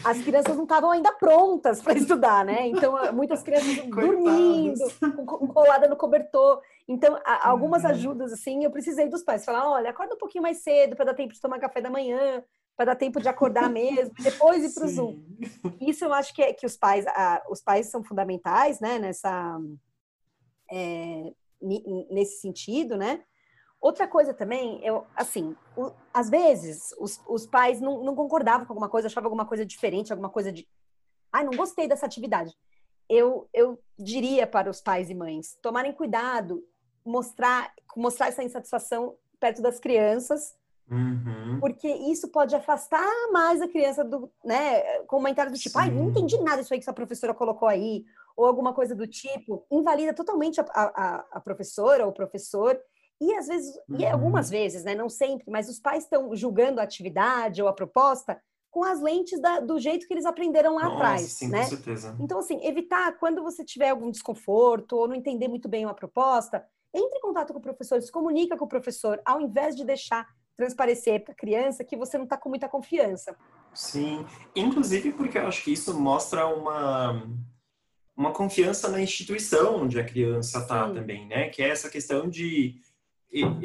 as 0.05 0.21
crianças 0.23 0.57
não 0.57 0.65
estavam 0.65 0.91
ainda 0.91 1.13
prontas 1.13 1.81
para 1.81 1.95
estudar, 1.95 2.45
né? 2.45 2.67
Então, 2.69 2.95
muitas 3.13 3.43
crianças 3.43 3.77
dormindo, 3.89 4.85
colada 5.53 5.89
no 5.89 5.97
cobertor. 5.97 6.61
Então, 6.89 7.19
algumas 7.43 7.85
uhum. 7.85 7.91
ajudas, 7.91 8.33
assim, 8.33 8.65
eu 8.65 8.71
precisei 8.71 9.09
dos 9.09 9.23
pais. 9.23 9.45
Falar, 9.45 9.71
olha, 9.71 9.91
acorda 9.91 10.15
um 10.15 10.19
pouquinho 10.19 10.43
mais 10.43 10.59
cedo 10.59 10.97
para 10.97 11.07
dar 11.07 11.15
tempo 11.15 11.33
de 11.33 11.41
tomar 11.41 11.59
café 11.59 11.81
da 11.81 11.91
manhã, 11.91 12.43
para 12.77 12.87
dar 12.87 12.97
tempo 12.97 13.21
de 13.21 13.29
acordar 13.29 13.71
mesmo, 13.71 14.15
depois 14.19 14.63
ir 14.63 14.75
para 14.75 14.85
o 14.85 14.89
Zoom. 14.89 15.25
Isso 15.81 16.05
eu 16.05 16.13
acho 16.13 16.35
que, 16.35 16.43
é, 16.43 16.53
que 16.53 16.67
os 16.67 16.77
pais, 16.77 17.07
os 17.49 17.63
pais 17.63 17.87
são 17.87 18.05
fundamentais, 18.05 18.81
né? 18.81 18.99
Nessa... 18.99 19.59
É, 20.71 21.33
nesse 22.11 22.41
sentido, 22.41 22.97
né? 22.97 23.25
Outra 23.81 24.09
coisa 24.09 24.35
também, 24.35 24.85
eu, 24.85 25.07
assim, 25.15 25.55
o, 25.77 25.93
às 26.13 26.29
vezes 26.29 26.95
os, 26.99 27.21
os 27.27 27.47
pais 27.47 27.81
não, 27.81 28.03
não, 28.03 28.15
concordavam 28.15 28.67
com 28.67 28.73
alguma 28.73 28.89
coisa, 28.89 29.07
achavam 29.07 29.29
alguma 29.29 29.47
coisa 29.47 29.65
diferente, 29.65 30.13
alguma 30.13 30.31
coisa 30.31 30.53
de. 30.53 30.69
Ai, 31.33 31.45
não 31.45 31.53
gostei 31.53 31.87
dessa 31.87 32.07
atividade. 32.07 32.55
Eu, 33.09 33.49
eu 33.55 33.79
diria 33.99 34.47
para 34.47 34.71
os 34.71 34.81
pais 34.81 35.09
e 35.09 35.15
mães 35.15 35.57
tomarem 35.63 35.93
cuidado, 35.93 36.65
mostrar, 37.05 37.73
mostrar 37.97 38.29
essa 38.29 38.43
insatisfação 38.43 39.17
perto 39.39 39.63
das 39.63 39.79
crianças, 39.79 40.57
uhum. 40.91 41.59
porque 41.61 41.89
isso 41.89 42.29
pode 42.29 42.55
afastar 42.55 43.07
mais 43.33 43.61
a 43.61 43.69
criança 43.69 44.05
do, 44.05 44.31
né, 44.45 44.81
comentários 45.07 45.59
do 45.59 45.63
tipo, 45.63 45.79
ai, 45.79 45.91
não 45.91 46.11
entendi 46.11 46.39
nada 46.39 46.63
isso 46.63 46.73
aí 46.73 46.79
que 46.79 46.85
sua 46.85 46.95
professora 46.95 47.35
colocou 47.35 47.69
aí, 47.69 48.05
ou 48.37 48.45
alguma 48.45 48.73
coisa 48.73 48.95
do 48.95 49.07
tipo, 49.07 49.65
invalida 49.71 50.13
totalmente 50.13 50.61
a, 50.61 50.65
a, 50.75 51.25
a 51.33 51.41
professora 51.41 52.05
ou 52.05 52.11
o 52.11 52.15
professor. 52.15 52.79
E 53.19 53.33
às 53.35 53.47
vezes, 53.47 53.75
uhum. 53.89 53.97
e 53.99 54.07
algumas 54.07 54.51
vezes, 54.51 54.85
né, 54.85 54.95
não 54.95 55.09
sempre, 55.09 55.51
mas 55.51 55.69
os 55.69 55.81
pais 55.81 56.05
estão 56.05 56.35
julgando 56.37 56.81
a 56.81 56.85
atividade 56.85 57.63
ou 57.63 57.69
a 57.69 57.73
proposta 57.73 58.39
com 58.71 58.85
as 58.85 59.01
lentes 59.01 59.41
da, 59.41 59.59
do 59.59 59.79
jeito 59.79 60.07
que 60.07 60.13
eles 60.13 60.27
aprenderam 60.27 60.75
lá 60.75 60.83
Nossa, 60.83 60.95
atrás, 60.97 61.23
sim, 61.33 61.49
né? 61.49 61.63
Com 61.63 61.71
certeza. 61.71 62.15
Então, 62.21 62.39
assim, 62.39 62.63
evitar 62.63 63.19
quando 63.19 63.43
você 63.43 63.65
tiver 63.65 63.89
algum 63.89 64.11
desconforto 64.11 64.97
ou 64.97 65.09
não 65.09 65.15
entender 65.15 65.49
muito 65.49 65.67
bem 65.67 65.87
uma 65.87 65.95
proposta, 65.95 66.63
entre 66.93 67.19
em 67.19 67.23
contato 67.23 67.55
com 67.55 67.59
o 67.59 67.63
professor, 67.63 68.03
se 68.03 68.13
comunica 68.13 68.55
com 68.55 68.67
o 68.67 68.69
professor, 68.69 69.19
ao 69.25 69.41
invés 69.41 69.75
de 69.75 69.83
deixar 69.83 70.29
transparecer 70.57 71.23
para 71.23 71.33
a 71.33 71.37
criança 71.37 71.85
que 71.85 71.97
você 71.97 72.17
não 72.17 72.25
está 72.25 72.37
com 72.37 72.49
muita 72.49 72.69
confiança. 72.69 73.37
Sim, 73.75 74.25
inclusive 74.55 75.13
porque 75.13 75.37
eu 75.37 75.47
acho 75.47 75.63
que 75.63 75.73
isso 75.73 75.99
mostra 75.99 76.47
uma 76.47 77.23
uma 78.17 78.33
confiança 78.33 78.89
na 78.89 78.99
instituição 78.99 79.83
onde 79.83 80.01
a 80.01 80.05
criança 80.05 80.61
está 80.61 80.91
também, 80.91 81.27
né? 81.27 81.51
Que 81.51 81.63
é 81.63 81.69
essa 81.69 81.91
questão 81.91 82.31
de 82.31 82.81
eu, 83.31 83.59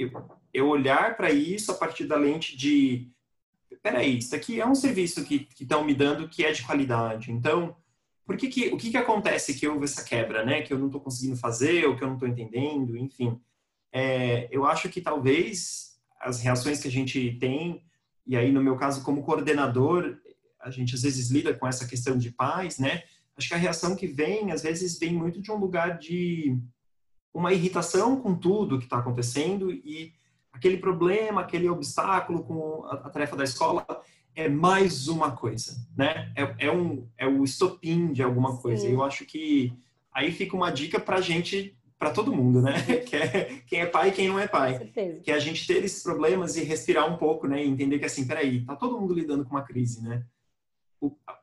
eu 0.53 0.67
olhar 0.67 1.15
para 1.15 1.31
isso 1.31 1.71
a 1.71 1.75
partir 1.75 2.05
da 2.05 2.17
lente 2.17 2.57
de 2.57 3.09
peraí, 3.81 4.17
isso 4.17 4.35
aqui 4.35 4.59
é 4.59 4.67
um 4.67 4.75
serviço 4.75 5.23
que 5.23 5.47
estão 5.59 5.83
me 5.83 5.93
dando 5.93 6.27
que 6.27 6.43
é 6.43 6.51
de 6.51 6.63
qualidade. 6.63 7.31
Então, 7.31 7.75
por 8.25 8.37
que 8.37 8.47
que, 8.47 8.67
o 8.67 8.77
que 8.77 8.91
que 8.91 8.97
acontece 8.97 9.53
que 9.53 9.67
houve 9.67 9.85
essa 9.85 10.03
quebra, 10.03 10.45
né? 10.45 10.61
Que 10.61 10.73
eu 10.73 10.79
não 10.79 10.87
estou 10.87 11.01
conseguindo 11.01 11.37
fazer, 11.37 11.85
ou 11.85 11.95
que 11.95 12.03
eu 12.03 12.07
não 12.07 12.15
estou 12.15 12.27
entendendo, 12.27 12.97
enfim. 12.97 13.39
É, 13.91 14.47
eu 14.51 14.65
acho 14.65 14.89
que 14.89 15.01
talvez 15.01 15.90
as 16.21 16.41
reações 16.41 16.79
que 16.79 16.87
a 16.87 16.91
gente 16.91 17.37
tem, 17.39 17.83
e 18.25 18.35
aí 18.35 18.51
no 18.51 18.63
meu 18.63 18.77
caso 18.77 19.03
como 19.03 19.23
coordenador, 19.23 20.17
a 20.59 20.69
gente 20.69 20.95
às 20.95 21.01
vezes 21.01 21.29
lida 21.29 21.53
com 21.53 21.67
essa 21.67 21.87
questão 21.87 22.17
de 22.17 22.31
pais, 22.31 22.77
né? 22.77 23.03
Acho 23.37 23.47
que 23.47 23.53
a 23.53 23.57
reação 23.57 23.95
que 23.95 24.07
vem, 24.07 24.51
às 24.51 24.61
vezes, 24.61 24.99
vem 24.99 25.13
muito 25.13 25.41
de 25.41 25.51
um 25.51 25.55
lugar 25.55 25.97
de 25.97 26.57
uma 27.33 27.53
irritação 27.53 28.19
com 28.21 28.35
tudo 28.35 28.77
que 28.77 28.83
está 28.83 28.99
acontecendo 28.99 29.71
e 29.71 30.13
aquele 30.51 30.77
problema, 30.77 31.41
aquele 31.41 31.69
obstáculo 31.69 32.43
com 32.43 32.85
a, 32.85 32.95
a, 32.95 33.09
tarefa 33.09 33.35
da 33.35 33.43
escola 33.43 33.85
é 34.35 34.47
mais 34.49 35.07
uma 35.07 35.31
coisa, 35.31 35.75
né? 35.97 36.31
É, 36.35 36.67
é 36.67 36.71
um 36.71 37.07
é 37.17 37.27
o 37.27 37.43
estopim 37.43 38.11
de 38.11 38.21
alguma 38.21 38.57
coisa. 38.57 38.83
Sim. 38.83 38.93
Eu 38.93 39.03
acho 39.03 39.25
que 39.25 39.73
aí 40.13 40.31
fica 40.31 40.55
uma 40.55 40.71
dica 40.71 40.99
para 40.99 41.17
a 41.17 41.21
gente, 41.21 41.75
para 42.01 42.09
todo 42.09 42.33
mundo, 42.33 42.63
né? 42.63 42.73
Que 43.05 43.15
é, 43.15 43.61
quem 43.67 43.79
é 43.81 43.85
pai 43.85 44.09
e 44.09 44.11
quem 44.11 44.27
não 44.27 44.39
é 44.39 44.47
pai. 44.47 44.91
Que 45.23 45.29
é 45.29 45.35
a 45.35 45.39
gente 45.39 45.67
ter 45.67 45.83
esses 45.85 46.01
problemas 46.01 46.55
e 46.55 46.63
respirar 46.63 47.07
um 47.07 47.15
pouco, 47.15 47.47
né? 47.47 47.63
E 47.63 47.69
entender 47.69 47.99
que 47.99 48.05
assim, 48.05 48.25
peraí, 48.25 48.65
tá 48.65 48.75
todo 48.75 48.99
mundo 48.99 49.13
lidando 49.13 49.45
com 49.45 49.51
uma 49.51 49.61
crise, 49.61 50.01
né? 50.03 50.25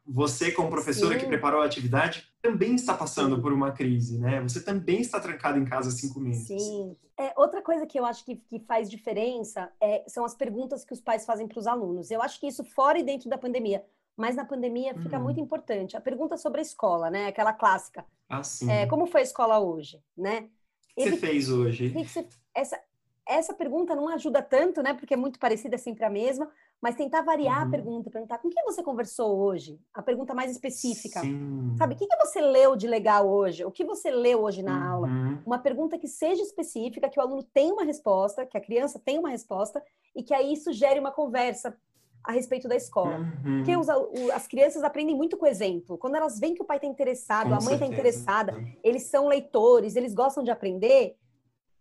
você, 0.07 0.53
como 0.53 0.71
professora 0.71 1.15
Sim. 1.15 1.21
que 1.21 1.27
preparou 1.27 1.61
a 1.61 1.65
atividade, 1.65 2.33
também 2.41 2.77
está 2.77 2.95
passando 2.95 3.37
Sim. 3.37 3.43
por 3.43 3.53
uma 3.53 3.73
crise, 3.73 4.17
né? 4.17 4.41
Você 4.41 4.63
também 4.63 5.01
está 5.01 5.19
trancado 5.19 5.59
em 5.59 5.65
casa 5.65 5.89
há 5.89 5.93
cinco 5.93 6.21
meses. 6.21 6.47
Sim. 6.47 6.97
É, 7.19 7.33
outra 7.37 7.61
coisa 7.61 7.85
que 7.85 7.99
eu 7.99 8.05
acho 8.05 8.25
que, 8.25 8.37
que 8.37 8.61
faz 8.61 8.89
diferença 8.89 9.71
é, 9.81 10.05
são 10.07 10.25
as 10.25 10.35
perguntas 10.35 10.85
que 10.85 10.93
os 10.93 11.01
pais 11.01 11.27
fazem 11.27 11.49
para 11.49 11.59
os 11.59 11.67
alunos. 11.67 12.11
Eu 12.11 12.23
acho 12.23 12.39
que 12.39 12.47
isso 12.47 12.63
fora 12.63 12.99
e 12.99 13.03
dentro 13.03 13.29
da 13.29 13.37
pandemia, 13.37 13.85
mas 14.19 14.35
na 14.35 14.45
pandemia 14.45 14.95
fica 14.95 15.19
hum. 15.19 15.23
muito 15.23 15.41
importante. 15.41 15.97
A 15.97 16.01
pergunta 16.01 16.37
sobre 16.37 16.59
a 16.59 16.63
escola, 16.63 17.09
né? 17.09 17.29
Aquela 17.29 17.53
clássica. 17.53 18.05
Ah, 18.29 18.43
sim. 18.43 18.71
É, 18.71 18.85
como 18.87 19.07
foi 19.07 19.21
a 19.21 19.25
escola 19.25 19.61
hoje, 19.61 20.03
né? 20.17 20.49
O 20.97 21.05
que 21.05 21.11
você 21.11 21.17
fez 21.17 21.49
hoje? 21.49 21.91
Que 21.91 22.05
você, 22.05 22.27
essa, 22.53 22.81
essa 23.25 23.55
pergunta 23.55 23.95
não 23.95 24.09
ajuda 24.09 24.43
tanto, 24.43 24.83
né? 24.83 24.93
Porque 24.93 25.15
é 25.15 25.17
muito 25.17 25.39
parecida, 25.39 25.79
sempre 25.79 26.05
a 26.05 26.11
mesma 26.11 26.51
mas 26.81 26.95
tentar 26.95 27.23
variar 27.23 27.63
uhum. 27.63 27.67
a 27.67 27.71
pergunta, 27.71 28.11
perguntar 28.11 28.39
com 28.39 28.49
quem 28.49 28.65
você 28.65 28.83
conversou 28.83 29.37
hoje? 29.37 29.81
A 29.93 30.01
pergunta 30.01 30.33
mais 30.33 30.51
específica. 30.51 31.21
Sim. 31.21 31.75
Sabe, 31.77 31.95
o 31.95 31.97
que, 31.97 32.07
que 32.07 32.17
você 32.17 32.41
leu 32.41 32.77
de 32.77 32.87
legal 32.87 33.29
hoje? 33.29 33.65
O 33.65 33.71
que 33.71 33.85
você 33.85 34.11
leu 34.11 34.43
hoje 34.43 34.63
na 34.63 34.77
uhum. 34.77 34.93
aula? 34.93 35.09
Uma 35.45 35.59
pergunta 35.59 35.99
que 35.99 36.07
seja 36.07 36.43
específica, 36.43 37.09
que 37.09 37.19
o 37.19 37.23
aluno 37.23 37.43
tenha 37.43 37.73
uma 37.73 37.83
resposta, 37.83 38.47
que 38.47 38.57
a 38.57 38.61
criança 38.61 39.01
tenha 39.05 39.19
uma 39.19 39.31
resposta, 39.31 39.83
e 40.15 40.23
que 40.23 40.33
aí 40.33 40.53
isso 40.53 40.73
gere 40.73 41.01
uma 41.01 41.11
conversa 41.11 41.77
a 42.25 42.33
respeito 42.33 42.69
da 42.69 42.77
escola. 42.77 43.19
Uhum. 43.19 43.59
Porque 43.59 43.77
os, 43.77 43.89
as 44.33 44.47
crianças 44.47 44.83
aprendem 44.83 45.17
muito 45.17 45.37
com 45.37 45.47
exemplo. 45.47 45.97
Quando 45.97 46.17
elas 46.17 46.39
veem 46.39 46.55
que 46.55 46.63
o 46.63 46.67
pai 46.67 46.77
está 46.77 46.87
interessado, 46.87 47.49
com 47.49 47.55
a 47.55 47.61
mãe 47.61 47.75
está 47.75 47.87
interessada, 47.87 48.55
eles 48.83 49.05
são 49.05 49.29
leitores, 49.29 49.97
eles 49.97 50.15
gostam 50.15 50.43
de 50.43 50.51
aprender, 50.51 51.17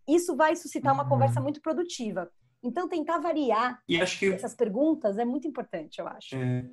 isso 0.08 0.34
vai 0.34 0.56
suscitar 0.56 0.94
uma 0.94 1.08
conversa 1.08 1.38
uhum. 1.38 1.44
muito 1.44 1.60
produtiva. 1.60 2.30
Então, 2.62 2.88
tentar 2.88 3.18
variar 3.18 3.80
que... 3.86 4.32
essas 4.32 4.54
perguntas 4.54 5.18
é 5.18 5.24
muito 5.24 5.46
importante, 5.46 6.00
eu 6.00 6.08
acho. 6.08 6.34
É. 6.34 6.64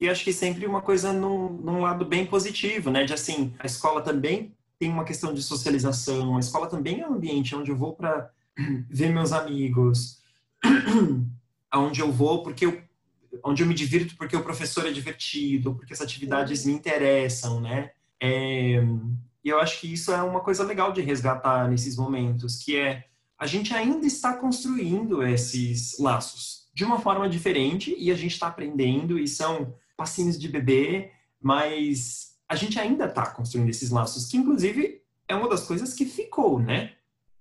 E 0.00 0.08
acho 0.08 0.22
que 0.22 0.32
sempre 0.32 0.66
uma 0.66 0.82
coisa 0.82 1.12
num, 1.12 1.48
num, 1.48 1.80
lado 1.80 2.04
bem 2.04 2.26
positivo, 2.26 2.90
né? 2.90 3.04
De 3.04 3.14
assim, 3.14 3.54
a 3.58 3.66
escola 3.66 4.02
também 4.02 4.54
tem 4.78 4.90
uma 4.90 5.04
questão 5.04 5.32
de 5.32 5.42
socialização, 5.42 6.36
a 6.36 6.40
escola 6.40 6.66
também 6.68 7.00
é 7.00 7.08
um 7.08 7.14
ambiente 7.14 7.56
onde 7.56 7.70
eu 7.70 7.76
vou 7.76 7.94
para 7.94 8.30
ver 8.90 9.10
meus 9.12 9.32
amigos, 9.32 10.20
aonde 11.70 12.00
eu 12.00 12.10
vou 12.10 12.42
porque 12.42 12.66
eu, 12.66 12.82
onde 13.44 13.62
eu 13.62 13.66
me 13.66 13.74
divirto 13.74 14.16
porque 14.16 14.36
o 14.36 14.42
professor 14.42 14.86
é 14.86 14.92
divertido, 14.92 15.74
porque 15.74 15.92
as 15.92 16.00
atividades 16.00 16.64
me 16.64 16.72
interessam, 16.72 17.60
né? 17.60 17.90
É, 18.20 18.82
e 19.44 19.48
eu 19.48 19.60
acho 19.60 19.80
que 19.80 19.92
isso 19.92 20.12
é 20.12 20.22
uma 20.22 20.40
coisa 20.40 20.64
legal 20.64 20.92
de 20.92 21.00
resgatar 21.00 21.68
nesses 21.68 21.96
momentos, 21.96 22.58
que 22.58 22.76
é 22.76 23.04
a 23.38 23.46
gente 23.46 23.74
ainda 23.74 24.06
está 24.06 24.34
construindo 24.34 25.22
esses 25.22 25.98
laços 25.98 26.66
de 26.72 26.84
uma 26.84 27.00
forma 27.00 27.28
diferente 27.28 27.94
e 27.98 28.10
a 28.10 28.14
gente 28.14 28.32
está 28.32 28.48
aprendendo 28.48 29.18
e 29.18 29.28
são 29.28 29.74
passinhos 29.96 30.38
de 30.38 30.48
bebê, 30.48 31.10
mas 31.40 32.36
a 32.48 32.54
gente 32.54 32.78
ainda 32.78 33.06
está 33.06 33.26
construindo 33.26 33.68
esses 33.68 33.90
laços, 33.90 34.26
que 34.26 34.36
inclusive 34.36 35.02
é 35.28 35.34
uma 35.34 35.48
das 35.48 35.64
coisas 35.64 35.94
que 35.94 36.04
ficou, 36.04 36.60
né? 36.60 36.92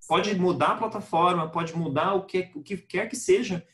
Pode 0.08 0.34
mudar 0.36 0.72
a 0.72 0.78
plataforma, 0.78 1.50
pode 1.50 1.76
mudar 1.76 2.14
o 2.14 2.26
que, 2.26 2.52
o 2.56 2.62
que 2.62 2.78
quer 2.78 3.10
que 3.10 3.16
seja. 3.16 3.66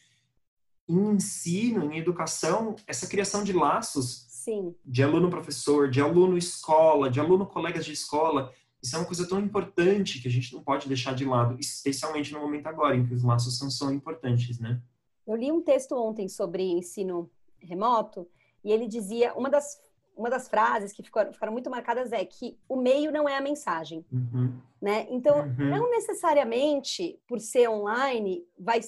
Em 0.88 1.12
ensino, 1.12 1.91
em 1.91 1.98
educação, 1.98 2.76
essa 2.86 3.08
criação 3.08 3.44
de 3.44 3.54
laços 3.54 4.26
Sim. 4.30 4.76
de 4.84 5.04
aluno-professor, 5.04 5.89
de 5.89 6.02
aluno-escola, 6.02 7.10
de 7.10 7.20
aluno-colegas 7.20 7.86
de 7.86 7.94
escola, 7.94 8.52
isso 8.82 8.96
é 8.96 9.00
uma 9.00 9.06
coisa 9.06 9.28
tão 9.28 9.39
importante 9.39 10.20
que 10.20 10.28
a 10.28 10.32
gente 10.32 10.54
não 10.54 10.63
pode 10.63 10.88
deixar 10.88 11.13
de 11.13 11.24
lado, 11.24 11.56
especialmente 11.60 12.34
no 12.34 12.39
momento 12.39 12.65
agora, 12.65 12.96
em 12.96 13.06
que 13.06 13.13
os 13.13 13.24
laços 13.24 13.58
são, 13.58 13.70
são 13.70 13.94
importantes, 13.94 14.60
né? 14.60 14.82
Eu 15.28 15.36
li 15.36 15.52
um 15.52 15.62
texto 15.62 15.96
ontem 15.96 16.28
sobre 16.28 16.63
ensino 16.63 17.30
remoto 17.60 18.28
e 18.63 18.72
ele 18.72 18.88
dizia, 18.88 19.36
uma 19.36 19.50
das, 19.50 19.80
uma 20.17 20.30
das 20.32 20.50
frases 20.50 20.91
que 20.91 21.04
ficaram, 21.04 21.32
ficaram 21.32 21.54
muito 21.54 21.70
marcadas 21.70 22.12
é 22.12 22.26
que 22.26 22.58
o 22.67 22.76
meio 22.76 23.12
não 23.12 23.30
é 23.30 23.38
a 23.38 23.41
mensagem, 23.41 24.04
uhum. 24.12 24.60
né? 24.82 25.06
Então, 25.12 25.41
uhum. 25.41 25.70
não 25.70 25.89
necessariamente, 25.91 27.20
por 27.28 27.39
ser 27.39 27.70
online, 27.70 28.44
vai 28.58 28.80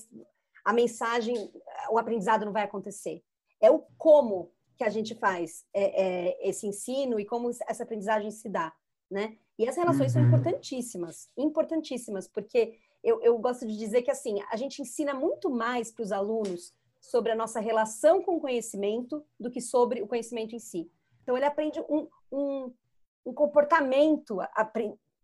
a 0.64 0.74
mensagem, 0.74 1.52
o 1.90 1.98
aprendizado 1.98 2.46
não 2.46 2.54
vai 2.54 2.64
acontecer. 2.64 3.22
É 3.62 3.70
o 3.70 3.80
como 3.98 4.52
que 4.78 4.84
a 4.84 4.90
gente 4.90 5.16
faz 5.16 5.66
é, 5.74 6.04
é, 6.04 6.50
esse 6.50 6.68
ensino 6.68 7.20
e 7.20 7.26
como 7.26 7.50
essa 7.68 7.84
aprendizagem 7.84 8.32
se 8.32 8.50
dá, 8.50 8.74
né? 9.10 9.38
E 9.58 9.68
as 9.68 9.76
relações 9.76 10.16
uhum. 10.16 10.22
são 10.22 10.28
importantíssimas, 10.28 11.30
importantíssimas, 11.38 12.28
porque 12.28 12.80
eu, 13.04 13.22
eu 13.22 13.38
gosto 13.38 13.68
de 13.68 13.78
dizer 13.78 14.02
que 14.02 14.10
assim 14.10 14.42
a 14.50 14.58
gente 14.58 14.82
ensina 14.82 15.14
muito 15.14 15.50
mais 15.50 15.92
para 15.92 16.04
os 16.04 16.12
alunos 16.12 16.74
sobre 17.00 17.32
a 17.32 17.36
nossa 17.36 17.60
relação 17.60 18.24
com 18.24 18.38
o 18.38 18.42
conhecimento 18.42 19.24
do 19.40 19.52
que 19.52 19.62
sobre 19.62 20.02
o 20.02 20.08
conhecimento 20.08 20.56
em 20.56 20.60
si. 20.60 20.90
Então 21.22 21.38
ele 21.38 21.46
aprende 21.46 21.80
um, 21.82 22.08
um, 22.32 22.74
um 23.26 23.34
comportamento 23.34 24.40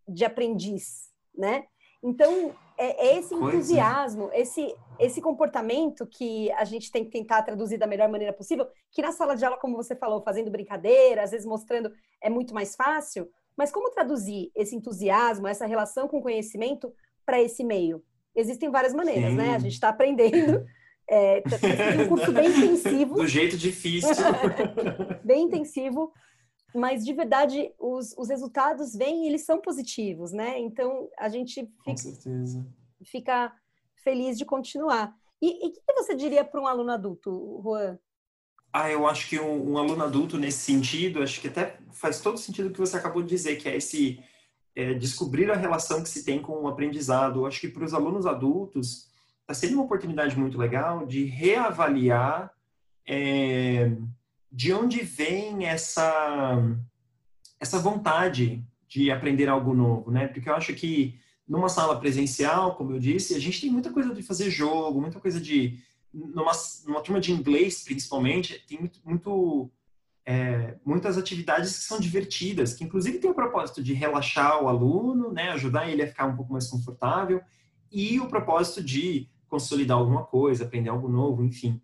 de 0.07 0.25
aprendiz, 0.25 1.11
né? 1.33 1.67
Então 2.03 2.53
é, 2.79 3.09
é 3.09 3.19
esse 3.19 3.35
entusiasmo, 3.35 4.29
esse 4.33 4.73
esse 4.99 5.21
comportamento 5.21 6.05
que 6.05 6.51
a 6.51 6.65
gente 6.65 6.91
tem 6.91 7.05
que 7.05 7.09
tentar 7.09 7.41
traduzir 7.43 7.77
da 7.77 7.87
melhor 7.87 8.09
maneira 8.09 8.33
possível, 8.33 8.67
que 8.91 9.01
na 9.01 9.13
sala 9.13 9.33
de 9.33 9.45
aula, 9.45 9.57
como 9.57 9.77
você 9.77 9.95
falou, 9.95 10.21
fazendo 10.21 10.51
brincadeira, 10.51 11.23
às 11.23 11.31
vezes 11.31 11.45
mostrando, 11.47 11.89
é 12.21 12.29
muito 12.29 12.53
mais 12.53 12.75
fácil, 12.75 13.29
mas 13.57 13.71
como 13.71 13.91
traduzir 13.91 14.51
esse 14.53 14.75
entusiasmo, 14.75 15.47
essa 15.47 15.65
relação 15.65 16.05
com 16.05 16.17
o 16.17 16.21
conhecimento 16.21 16.93
para 17.25 17.41
esse 17.41 17.63
meio? 17.63 18.03
Existem 18.35 18.69
várias 18.69 18.93
maneiras, 18.93 19.31
Sim. 19.31 19.37
né? 19.37 19.55
A 19.55 19.59
gente 19.59 19.73
está 19.73 19.89
aprendendo. 19.89 20.65
É, 21.11 21.41
tá 21.41 21.57
um 22.03 22.07
curso 22.07 22.31
bem 22.31 22.49
intensivo. 22.49 23.15
Do 23.15 23.25
jeito 23.25 23.57
difícil. 23.57 24.13
bem 25.25 25.45
intensivo, 25.45 26.13
mas 26.73 27.03
de 27.03 27.13
verdade 27.13 27.71
os, 27.79 28.15
os 28.17 28.29
resultados 28.29 28.95
vêm 28.95 29.25
e 29.25 29.27
eles 29.27 29.43
são 29.43 29.59
positivos, 29.59 30.31
né? 30.31 30.59
Então 30.59 31.09
a 31.17 31.29
gente 31.29 31.69
fica, 31.83 32.65
fica 33.03 33.53
feliz 34.03 34.37
de 34.37 34.45
continuar. 34.45 35.15
E 35.41 35.67
o 35.67 35.71
que 35.71 35.93
você 35.93 36.15
diria 36.15 36.43
para 36.43 36.61
um 36.61 36.67
aluno 36.67 36.91
adulto, 36.91 37.61
Juan? 37.63 37.97
Ah, 38.71 38.91
eu 38.91 39.07
acho 39.07 39.27
que 39.27 39.39
um, 39.39 39.71
um, 39.71 39.77
aluno 39.77 40.03
adulto 40.03 40.37
nesse 40.37 40.59
sentido, 40.59 41.23
acho 41.23 41.41
que 41.41 41.47
até 41.47 41.79
faz 41.91 42.21
todo 42.21 42.37
sentido 42.37 42.67
o 42.67 42.71
que 42.71 42.79
você 42.79 42.97
acabou 42.97 43.23
de 43.23 43.29
dizer, 43.29 43.55
que 43.55 43.67
é 43.67 43.75
esse 43.75 44.23
é, 44.75 44.93
descobrir 44.93 45.49
a 45.49 45.55
relação 45.55 46.03
que 46.03 46.09
se 46.09 46.23
tem 46.23 46.41
com 46.41 46.53
o 46.53 46.67
aprendizado. 46.67 47.39
Eu 47.39 47.45
acho 47.47 47.59
que 47.59 47.67
para 47.67 47.83
os 47.83 47.93
alunos 47.93 48.27
adultos 48.27 49.09
está 49.41 49.53
sendo 49.53 49.73
uma 49.75 49.83
oportunidade 49.83 50.37
muito 50.37 50.57
legal 50.57 51.07
de 51.07 51.23
reavaliar 51.25 52.53
é, 53.07 53.91
de 54.51 54.73
onde 54.73 55.01
vem 55.01 55.65
essa 55.65 56.57
essa 57.59 57.77
vontade 57.77 58.63
de 58.87 59.11
aprender 59.11 59.49
algo 59.49 59.73
novo, 59.73 60.09
né? 60.11 60.27
Porque 60.27 60.49
eu 60.49 60.55
acho 60.55 60.73
que 60.73 61.19
numa 61.47 61.67
sala 61.67 61.99
presencial, 61.99 62.75
como 62.75 62.93
eu 62.93 62.99
disse, 62.99 63.35
a 63.35 63.39
gente 63.39 63.59
tem 63.59 63.69
muita 63.69 63.91
coisa 63.91 64.13
de 64.13 64.23
fazer 64.23 64.49
jogo, 64.49 65.01
muita 65.01 65.19
coisa 65.19 65.41
de 65.41 65.77
numa, 66.13 66.51
numa 66.85 67.01
turma 67.01 67.19
de 67.19 67.31
inglês, 67.31 67.83
principalmente, 67.83 68.65
tem 68.67 68.79
muito, 68.79 68.99
muito 69.05 69.71
é, 70.25 70.77
muitas 70.85 71.17
atividades 71.17 71.77
que 71.77 71.83
são 71.83 71.99
divertidas, 71.99 72.73
que 72.73 72.83
inclusive 72.83 73.19
tem 73.19 73.29
o 73.29 73.35
propósito 73.35 73.81
de 73.81 73.93
relaxar 73.93 74.63
o 74.63 74.67
aluno, 74.67 75.31
né, 75.31 75.49
ajudar 75.49 75.89
ele 75.89 76.03
a 76.03 76.07
ficar 76.07 76.25
um 76.25 76.35
pouco 76.35 76.53
mais 76.53 76.67
confortável, 76.67 77.41
e 77.91 78.19
o 78.19 78.27
propósito 78.27 78.83
de 78.83 79.27
consolidar 79.47 79.97
alguma 79.97 80.23
coisa, 80.23 80.65
aprender 80.65 80.89
algo 80.89 81.09
novo, 81.09 81.43
enfim. 81.43 81.81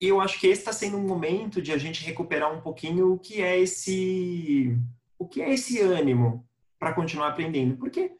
E 0.00 0.08
eu 0.08 0.20
acho 0.20 0.38
que 0.38 0.46
esse 0.46 0.60
está 0.60 0.72
sendo 0.72 0.96
um 0.98 1.06
momento 1.06 1.62
de 1.62 1.72
a 1.72 1.78
gente 1.78 2.04
recuperar 2.04 2.52
um 2.52 2.60
pouquinho 2.60 3.12
o 3.12 3.18
que 3.18 3.40
é 3.40 3.58
esse, 3.58 4.78
o 5.18 5.26
que 5.26 5.40
é 5.40 5.52
esse 5.52 5.80
ânimo 5.80 6.46
para 6.78 6.92
continuar 6.92 7.28
aprendendo, 7.28 7.76
porque 7.76 8.12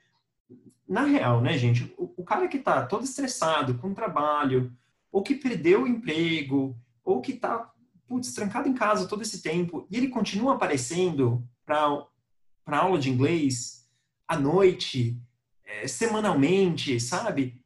na 0.88 1.02
real, 1.02 1.40
né, 1.40 1.58
gente, 1.58 1.92
o, 1.98 2.14
o 2.16 2.24
cara 2.24 2.48
que 2.48 2.56
está 2.56 2.86
todo 2.86 3.04
estressado 3.04 3.74
com 3.74 3.88
o 3.88 3.94
trabalho, 3.94 4.72
ou 5.10 5.22
que 5.22 5.34
perdeu 5.34 5.82
o 5.82 5.86
emprego, 5.86 6.76
ou 7.04 7.20
que 7.20 7.32
está 7.32 7.72
putz, 8.06 8.32
trancado 8.32 8.68
em 8.68 8.74
casa 8.74 9.08
todo 9.08 9.22
esse 9.22 9.42
tempo, 9.42 9.86
e 9.90 9.96
ele 9.96 10.08
continua 10.08 10.54
aparecendo 10.54 11.46
para 11.64 12.06
aula 12.66 12.98
de 12.98 13.10
inglês 13.10 13.86
à 14.28 14.38
noite, 14.38 15.20
é, 15.64 15.86
semanalmente, 15.88 16.98
sabe? 17.00 17.60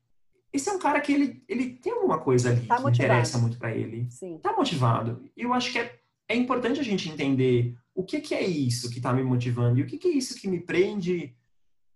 Esse 0.53 0.69
é 0.69 0.73
um 0.73 0.79
cara 0.79 1.01
que 1.01 1.13
ele, 1.13 1.43
ele 1.49 1.75
tem 1.75 1.93
alguma 1.93 2.19
coisa 2.19 2.51
ali 2.51 2.67
tá 2.67 2.77
que 2.77 2.83
motivado. 2.83 3.13
interessa 3.13 3.39
muito 3.39 3.59
para 3.59 3.75
ele. 3.75 4.09
Sim. 4.11 4.39
Tá 4.39 4.53
motivado. 4.57 5.23
E 5.37 5.43
eu 5.43 5.53
acho 5.55 5.71
que 5.71 5.79
é, 5.79 5.99
é 6.29 6.35
importante 6.35 6.81
a 6.81 6.83
gente 6.83 7.09
entender 7.09 7.77
o 7.95 8.03
que, 8.03 8.21
que 8.21 8.35
é 8.35 8.45
isso 8.45 8.91
que 8.91 8.97
está 8.99 9.13
me 9.13 9.23
motivando 9.23 9.79
e 9.79 9.83
o 9.83 9.87
que, 9.87 9.99
que 9.99 10.09
é 10.09 10.13
isso 10.13 10.41
que 10.41 10.49
me 10.49 10.61
prende, 10.61 11.35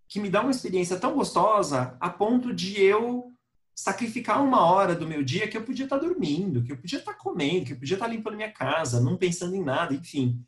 que 0.09 0.21
me 0.21 0.31
dá 0.31 0.41
uma 0.41 0.51
experiência 0.51 0.99
tão 0.99 1.15
gostosa 1.15 1.97
a 2.01 2.09
ponto 2.11 2.55
de 2.55 2.81
eu 2.81 3.33
sacrificar 3.75 4.43
uma 4.43 4.65
hora 4.65 4.95
do 4.95 5.07
meu 5.07 5.25
dia 5.25 5.49
que 5.49 5.57
eu 5.57 5.65
podia 5.65 5.85
estar 5.85 5.99
tá 5.99 6.07
dormindo, 6.07 6.63
que 6.63 6.71
eu 6.71 6.77
podia 6.77 7.01
estar 7.01 7.13
tá 7.13 7.19
comendo, 7.19 7.67
que 7.67 7.73
eu 7.73 7.79
podia 7.79 7.97
estar 7.97 8.07
tá 8.07 8.13
limpando 8.13 8.37
minha 8.37 8.53
casa, 8.53 9.01
não 9.01 9.17
pensando 9.17 9.57
em 9.57 9.65
nada, 9.65 9.95
enfim. 9.95 10.41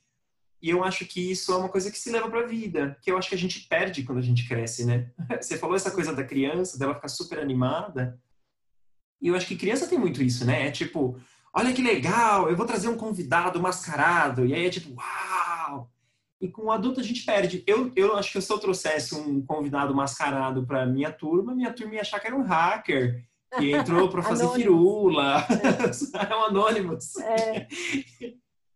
E 0.62 0.70
eu 0.70 0.82
acho 0.82 1.04
que 1.04 1.30
isso 1.30 1.52
é 1.52 1.56
uma 1.56 1.68
coisa 1.68 1.90
que 1.90 1.98
se 1.98 2.10
leva 2.10 2.28
para 2.28 2.40
a 2.40 2.46
vida, 2.46 2.96
que 3.02 3.10
eu 3.10 3.18
acho 3.18 3.28
que 3.28 3.34
a 3.34 3.38
gente 3.38 3.66
perde 3.68 4.02
quando 4.02 4.18
a 4.18 4.22
gente 4.22 4.48
cresce, 4.48 4.84
né? 4.84 5.10
Você 5.40 5.58
falou 5.58 5.76
essa 5.76 5.90
coisa 5.90 6.14
da 6.14 6.24
criança, 6.24 6.78
dela 6.78 6.94
ficar 6.94 7.08
super 7.08 7.38
animada. 7.38 8.18
E 9.20 9.28
eu 9.28 9.34
acho 9.34 9.46
que 9.46 9.56
criança 9.56 9.86
tem 9.86 9.98
muito 9.98 10.22
isso, 10.22 10.44
né? 10.44 10.68
É 10.68 10.70
tipo, 10.70 11.18
olha 11.54 11.72
que 11.72 11.82
legal, 11.82 12.48
eu 12.48 12.56
vou 12.56 12.66
trazer 12.66 12.88
um 12.88 12.96
convidado 12.96 13.60
mascarado. 13.60 14.46
E 14.46 14.54
aí 14.54 14.66
é 14.66 14.70
tipo, 14.70 14.94
uau! 14.94 15.90
E 16.40 16.48
com 16.48 16.66
o 16.66 16.70
adulto 16.70 17.00
a 17.00 17.02
gente 17.02 17.24
perde. 17.24 17.62
Eu, 17.66 17.90
eu 17.96 18.16
acho 18.16 18.32
que 18.32 18.40
se 18.40 18.52
eu 18.52 18.58
trouxesse 18.58 19.14
um 19.14 19.44
convidado 19.44 19.94
mascarado 19.94 20.66
para 20.66 20.84
minha 20.84 21.10
turma, 21.10 21.54
minha 21.54 21.72
turma 21.72 21.94
ia 21.94 22.02
achar 22.02 22.20
que 22.20 22.26
era 22.26 22.36
um 22.36 22.42
hacker 22.42 23.24
que 23.58 23.72
entrou 23.72 24.08
para 24.08 24.22
fazer 24.22 24.48
firula. 24.50 25.46
É. 25.48 26.30
é 26.32 26.36
um 26.36 26.44
anônimos. 26.44 27.16
É. 27.16 27.66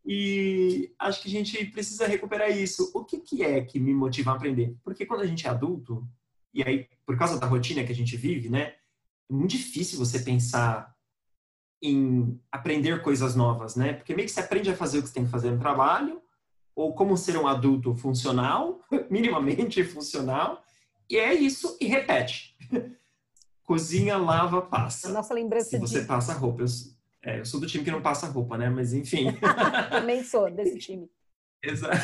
E 0.05 0.93
acho 0.99 1.23
que 1.23 1.29
a 1.29 1.31
gente 1.31 1.65
precisa 1.67 2.07
recuperar 2.07 2.51
isso. 2.51 2.91
O 2.95 3.05
que, 3.05 3.19
que 3.19 3.43
é 3.43 3.61
que 3.63 3.79
me 3.79 3.95
motiva 3.95 4.33
a 4.33 4.35
aprender? 4.35 4.77
Porque 4.83 5.05
quando 5.07 5.21
a 5.21 5.27
gente 5.27 5.47
é 5.47 5.51
adulto, 5.51 6.07
e 6.53 6.63
aí, 6.63 6.89
por 7.07 7.17
causa 7.17 7.39
da 7.39 7.47
rotina 7.47 7.85
que 7.85 7.93
a 7.93 7.95
gente 7.95 8.17
vive, 8.17 8.49
né? 8.49 8.75
É 9.29 9.33
muito 9.33 9.51
difícil 9.51 9.99
você 9.99 10.19
pensar 10.19 10.95
em 11.83 12.41
aprender 12.51 13.03
coisas 13.03 13.35
novas, 13.35 13.77
né? 13.77 13.93
Porque 13.93 14.15
meio 14.15 14.27
que 14.27 14.35
você 14.35 14.41
aprende 14.41 14.71
a 14.71 14.77
fazer 14.77 14.99
o 14.99 15.03
que 15.03 15.09
você 15.09 15.15
tem 15.15 15.25
que 15.25 15.31
fazer 15.31 15.51
no 15.51 15.59
trabalho, 15.59 16.21
ou 16.75 16.95
como 16.95 17.17
ser 17.17 17.37
um 17.37 17.47
adulto 17.47 17.95
funcional, 17.95 18.81
minimamente 19.11 19.83
funcional, 19.85 20.63
e 21.09 21.17
é 21.17 21.33
isso 21.33 21.77
e 21.81 21.87
repete. 21.87 22.57
Cozinha, 23.65 24.17
lava, 24.17 24.63
passa. 24.63 25.09
A 25.09 25.13
nossa 25.13 25.33
lembrança 25.33 25.71
Se 25.71 25.79
você 25.79 26.01
de... 26.01 26.07
passa 26.07 26.33
roupa. 26.33 26.65
Eu, 27.23 27.33
é, 27.33 27.41
eu 27.41 27.45
sou 27.45 27.61
do 27.61 27.67
time 27.67 27.85
que 27.85 27.91
não 27.91 28.03
passa 28.03 28.27
roupa, 28.27 28.57
né? 28.57 28.69
Mas 28.69 28.93
enfim. 28.93 29.27
Também 29.91 30.23
sou 30.25 30.51
desse 30.51 30.79
time. 30.81 31.11
Exato. 31.63 31.97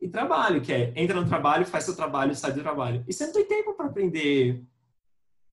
E 0.00 0.08
trabalho, 0.08 0.62
que 0.62 0.72
é 0.72 0.92
entra 0.96 1.20
no 1.20 1.28
trabalho, 1.28 1.66
faz 1.66 1.84
seu 1.84 1.94
trabalho, 1.94 2.34
sai 2.34 2.52
do 2.52 2.62
trabalho. 2.62 3.04
E 3.06 3.12
você 3.12 3.26
não 3.26 3.32
tem 3.32 3.46
tempo 3.46 3.74
para 3.74 3.86
aprender, 3.86 4.64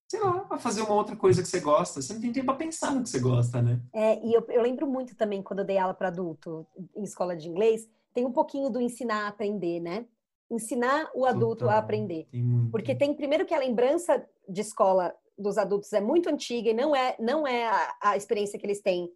sei 0.10 0.20
lá, 0.20 0.40
para 0.42 0.58
fazer 0.58 0.82
uma 0.82 0.94
outra 0.94 1.16
coisa 1.16 1.42
que 1.42 1.48
você 1.48 1.60
gosta. 1.60 2.02
Você 2.02 2.14
não 2.14 2.22
tem 2.22 2.32
tempo 2.32 2.46
para 2.46 2.56
pensar 2.56 2.94
no 2.94 3.04
que 3.04 3.10
você 3.10 3.20
gosta, 3.20 3.62
né? 3.62 3.82
É, 3.94 4.24
e 4.26 4.34
eu, 4.34 4.46
eu 4.50 4.62
lembro 4.62 4.88
muito 4.88 5.16
também 5.16 5.42
quando 5.42 5.60
eu 5.60 5.66
dei 5.66 5.78
aula 5.78 5.94
para 5.94 6.08
adulto 6.08 6.66
em 6.96 7.04
escola 7.04 7.36
de 7.36 7.50
inglês, 7.50 7.90
tem 8.14 8.26
um 8.26 8.32
pouquinho 8.32 8.70
do 8.70 8.80
ensinar 8.80 9.26
a 9.26 9.28
aprender, 9.28 9.80
né? 9.80 10.06
Ensinar 10.50 11.10
o 11.14 11.26
adulto 11.26 11.66
Total. 11.66 11.76
a 11.76 11.80
aprender. 11.80 12.28
Tem 12.32 12.70
Porque 12.72 12.96
tem 12.96 13.14
primeiro 13.14 13.46
que 13.46 13.54
a 13.54 13.60
lembrança 13.60 14.26
de 14.48 14.62
escola 14.62 15.14
dos 15.38 15.58
adultos 15.58 15.94
é 15.94 16.02
muito 16.02 16.30
antiga 16.30 16.70
e 16.70 16.74
não 16.74 16.96
é, 16.96 17.16
não 17.20 17.48
é 17.48 17.68
a, 17.68 17.96
a, 18.02 18.18
experiência 18.18 18.58
que 18.58 18.66
eles 18.66 18.82
têm 18.82 19.10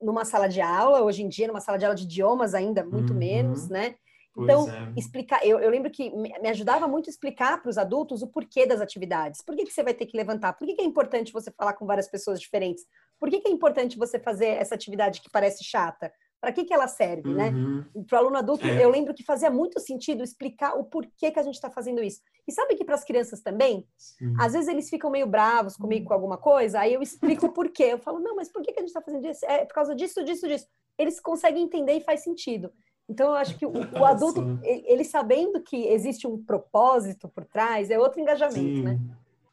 numa 0.00 0.24
sala 0.24 0.48
de 0.48 0.60
aula, 0.60 1.02
hoje 1.02 1.22
em 1.22 1.28
dia, 1.28 1.46
numa 1.46 1.60
sala 1.60 1.78
de 1.78 1.84
aula 1.84 1.94
de 1.94 2.04
idiomas 2.04 2.54
ainda, 2.54 2.84
muito 2.84 3.12
uhum. 3.12 3.18
menos, 3.18 3.68
né? 3.68 3.94
Então, 4.38 4.68
é. 4.70 4.92
explicar, 4.96 5.44
eu, 5.46 5.58
eu, 5.58 5.70
lembro 5.70 5.90
que 5.90 6.10
me 6.10 6.48
ajudava 6.50 6.86
muito 6.86 7.08
explicar 7.08 7.62
para 7.62 7.70
os 7.70 7.78
adultos 7.78 8.20
o 8.20 8.26
porquê 8.26 8.66
das 8.66 8.82
atividades. 8.82 9.40
Por 9.40 9.56
que, 9.56 9.64
que 9.64 9.72
você 9.72 9.82
vai 9.82 9.94
ter 9.94 10.04
que 10.04 10.16
levantar? 10.16 10.52
Por 10.52 10.66
que, 10.66 10.74
que 10.74 10.82
é 10.82 10.84
importante 10.84 11.32
você 11.32 11.50
falar 11.50 11.72
com 11.72 11.86
várias 11.86 12.06
pessoas 12.06 12.38
diferentes? 12.38 12.84
Por 13.18 13.30
que, 13.30 13.40
que 13.40 13.48
é 13.48 13.50
importante 13.50 13.96
você 13.96 14.18
fazer 14.18 14.48
essa 14.48 14.74
atividade 14.74 15.22
que 15.22 15.30
parece 15.30 15.64
chata? 15.64 16.12
Para 16.46 16.52
que, 16.52 16.62
que 16.62 16.72
ela 16.72 16.86
serve, 16.86 17.34
né? 17.34 17.50
uhum. 17.50 17.84
né? 17.92 18.04
Para 18.08 18.18
o 18.18 18.20
aluno 18.20 18.36
adulto, 18.36 18.64
é. 18.64 18.84
eu 18.84 18.88
lembro 18.88 19.12
que 19.12 19.24
fazia 19.24 19.50
muito 19.50 19.80
sentido 19.80 20.22
explicar 20.22 20.74
o 20.78 20.84
porquê 20.84 21.32
que 21.32 21.40
a 21.40 21.42
gente 21.42 21.56
está 21.56 21.68
fazendo 21.68 22.00
isso. 22.00 22.20
E 22.46 22.52
sabe 22.52 22.76
que 22.76 22.84
para 22.84 22.94
as 22.94 23.02
crianças 23.02 23.40
também, 23.40 23.84
Sim. 23.98 24.32
às 24.38 24.52
vezes 24.52 24.68
eles 24.68 24.88
ficam 24.88 25.10
meio 25.10 25.26
bravos 25.26 25.76
comigo 25.76 26.06
com 26.06 26.14
alguma 26.14 26.38
coisa, 26.38 26.78
aí 26.78 26.94
eu 26.94 27.02
explico 27.02 27.46
o 27.46 27.52
porquê. 27.52 27.82
Eu 27.82 27.98
falo, 27.98 28.20
não, 28.20 28.36
mas 28.36 28.48
por 28.48 28.62
que, 28.62 28.72
que 28.72 28.78
a 28.78 28.82
gente 28.82 28.90
está 28.90 29.02
fazendo 29.02 29.26
isso? 29.26 29.44
É 29.44 29.64
por 29.64 29.74
causa 29.74 29.92
disso, 29.92 30.22
disso, 30.22 30.46
disso. 30.46 30.68
Eles 30.96 31.18
conseguem 31.18 31.64
entender 31.64 31.94
e 31.94 32.00
faz 32.00 32.22
sentido. 32.22 32.70
Então, 33.08 33.30
eu 33.30 33.34
acho 33.34 33.58
que 33.58 33.66
o, 33.66 33.72
o 33.72 34.04
adulto, 34.04 34.60
ele 34.62 35.02
sabendo 35.02 35.60
que 35.60 35.88
existe 35.88 36.28
um 36.28 36.40
propósito 36.40 37.28
por 37.28 37.44
trás, 37.44 37.90
é 37.90 37.98
outro 37.98 38.20
engajamento, 38.20 38.60
Sim. 38.60 38.82
né? 38.82 39.00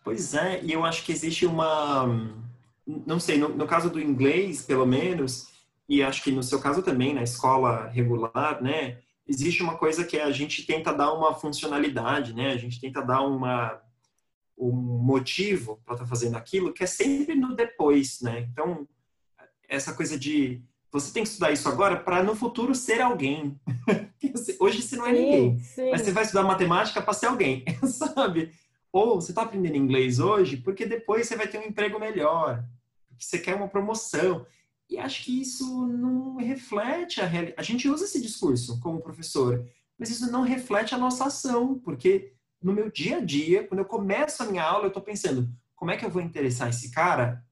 Pois 0.04 0.36
é, 0.36 0.62
e 0.62 0.72
eu 0.72 0.86
acho 0.86 1.04
que 1.04 1.12
existe 1.12 1.44
uma. 1.48 2.06
Não 2.86 3.20
sei, 3.20 3.40
no, 3.40 3.50
no 3.50 3.66
caso 3.66 3.90
do 3.90 4.00
inglês, 4.00 4.64
pelo 4.64 4.86
menos, 4.86 5.53
e 5.94 6.04
acho 6.04 6.24
que 6.24 6.32
no 6.32 6.42
seu 6.42 6.60
caso 6.60 6.82
também, 6.82 7.14
na 7.14 7.24
escola 7.24 7.88
regular, 7.88 8.62
né, 8.62 8.98
existe 9.28 9.62
uma 9.62 9.78
coisa 9.78 10.04
que 10.04 10.18
é 10.18 10.24
a 10.24 10.32
gente 10.32 10.66
tenta 10.66 10.92
dar 10.94 11.14
uma 11.14 11.34
funcionalidade, 11.34 12.34
né, 12.34 12.52
a 12.52 12.58
gente 12.58 12.80
tenta 12.80 13.02
dar 13.02 13.22
uma 13.22 13.82
um 14.58 14.72
motivo 14.72 15.82
para 15.84 15.96
estar 15.96 16.06
tá 16.06 16.10
fazendo 16.10 16.38
aquilo 16.38 16.74
que 16.74 16.84
é 16.84 16.88
sempre 16.88 17.34
no 17.36 17.56
depois, 17.56 18.22
né? 18.22 18.48
Então, 18.52 18.88
essa 19.68 19.94
coisa 19.94 20.18
de 20.18 20.62
você 20.92 21.12
tem 21.12 21.24
que 21.24 21.30
estudar 21.30 21.52
isso 21.52 21.68
agora 21.68 21.98
para 21.98 22.22
no 22.22 22.36
futuro 22.36 22.76
ser 22.76 23.02
alguém. 23.02 23.60
Hoje 24.60 24.82
você 24.82 24.96
não 24.96 25.08
é 25.08 25.14
sim, 25.14 25.20
ninguém, 25.20 25.60
sim. 25.60 25.90
mas 25.90 26.02
você 26.02 26.12
vai 26.12 26.24
estudar 26.24 26.44
matemática 26.44 27.02
para 27.02 27.14
ser 27.14 27.26
alguém, 27.26 27.66
sabe? 27.84 28.52
Ou 28.92 29.20
você 29.20 29.32
está 29.32 29.42
aprendendo 29.42 29.76
inglês 29.76 30.20
hoje 30.20 30.58
porque 30.58 30.86
depois 30.86 31.28
você 31.28 31.36
vai 31.36 31.48
ter 31.48 31.58
um 31.58 31.64
emprego 31.64 32.00
melhor, 32.00 32.64
porque 33.10 33.24
você 33.24 33.40
quer 33.40 33.56
uma 33.56 33.68
promoção. 33.68 34.46
E 34.90 34.98
acho 34.98 35.24
que 35.24 35.42
isso 35.42 35.88
não 35.88 36.36
reflete 36.36 37.22
a 37.22 37.26
realidade. 37.26 37.60
A 37.60 37.64
gente 37.64 37.88
usa 37.88 38.06
esse 38.06 38.22
discurso 38.22 38.80
como 38.80 39.02
professor, 39.02 39.66
mas 39.98 40.10
isso 40.10 40.32
não 40.32 40.42
reflete 40.42 40.94
a 40.94 40.98
nossa 40.98 41.26
ação, 41.26 41.80
porque 41.80 42.34
no 42.62 42.74
meu 42.74 42.90
dia 42.90 43.18
a 43.18 43.20
dia, 43.20 43.68
quando 43.68 43.80
eu 43.80 43.86
começo 43.86 44.42
a 44.44 44.46
minha 44.46 44.64
aula, 44.64 44.86
eu 44.86 44.90
estou 44.90 45.04
pensando, 45.04 45.50
como 45.76 45.92
é 45.92 45.98
que 45.98 46.06
eu 46.06 46.10
vou 46.10 46.22
interessar 46.22 46.70
esse 46.70 46.92
cara 46.92 47.44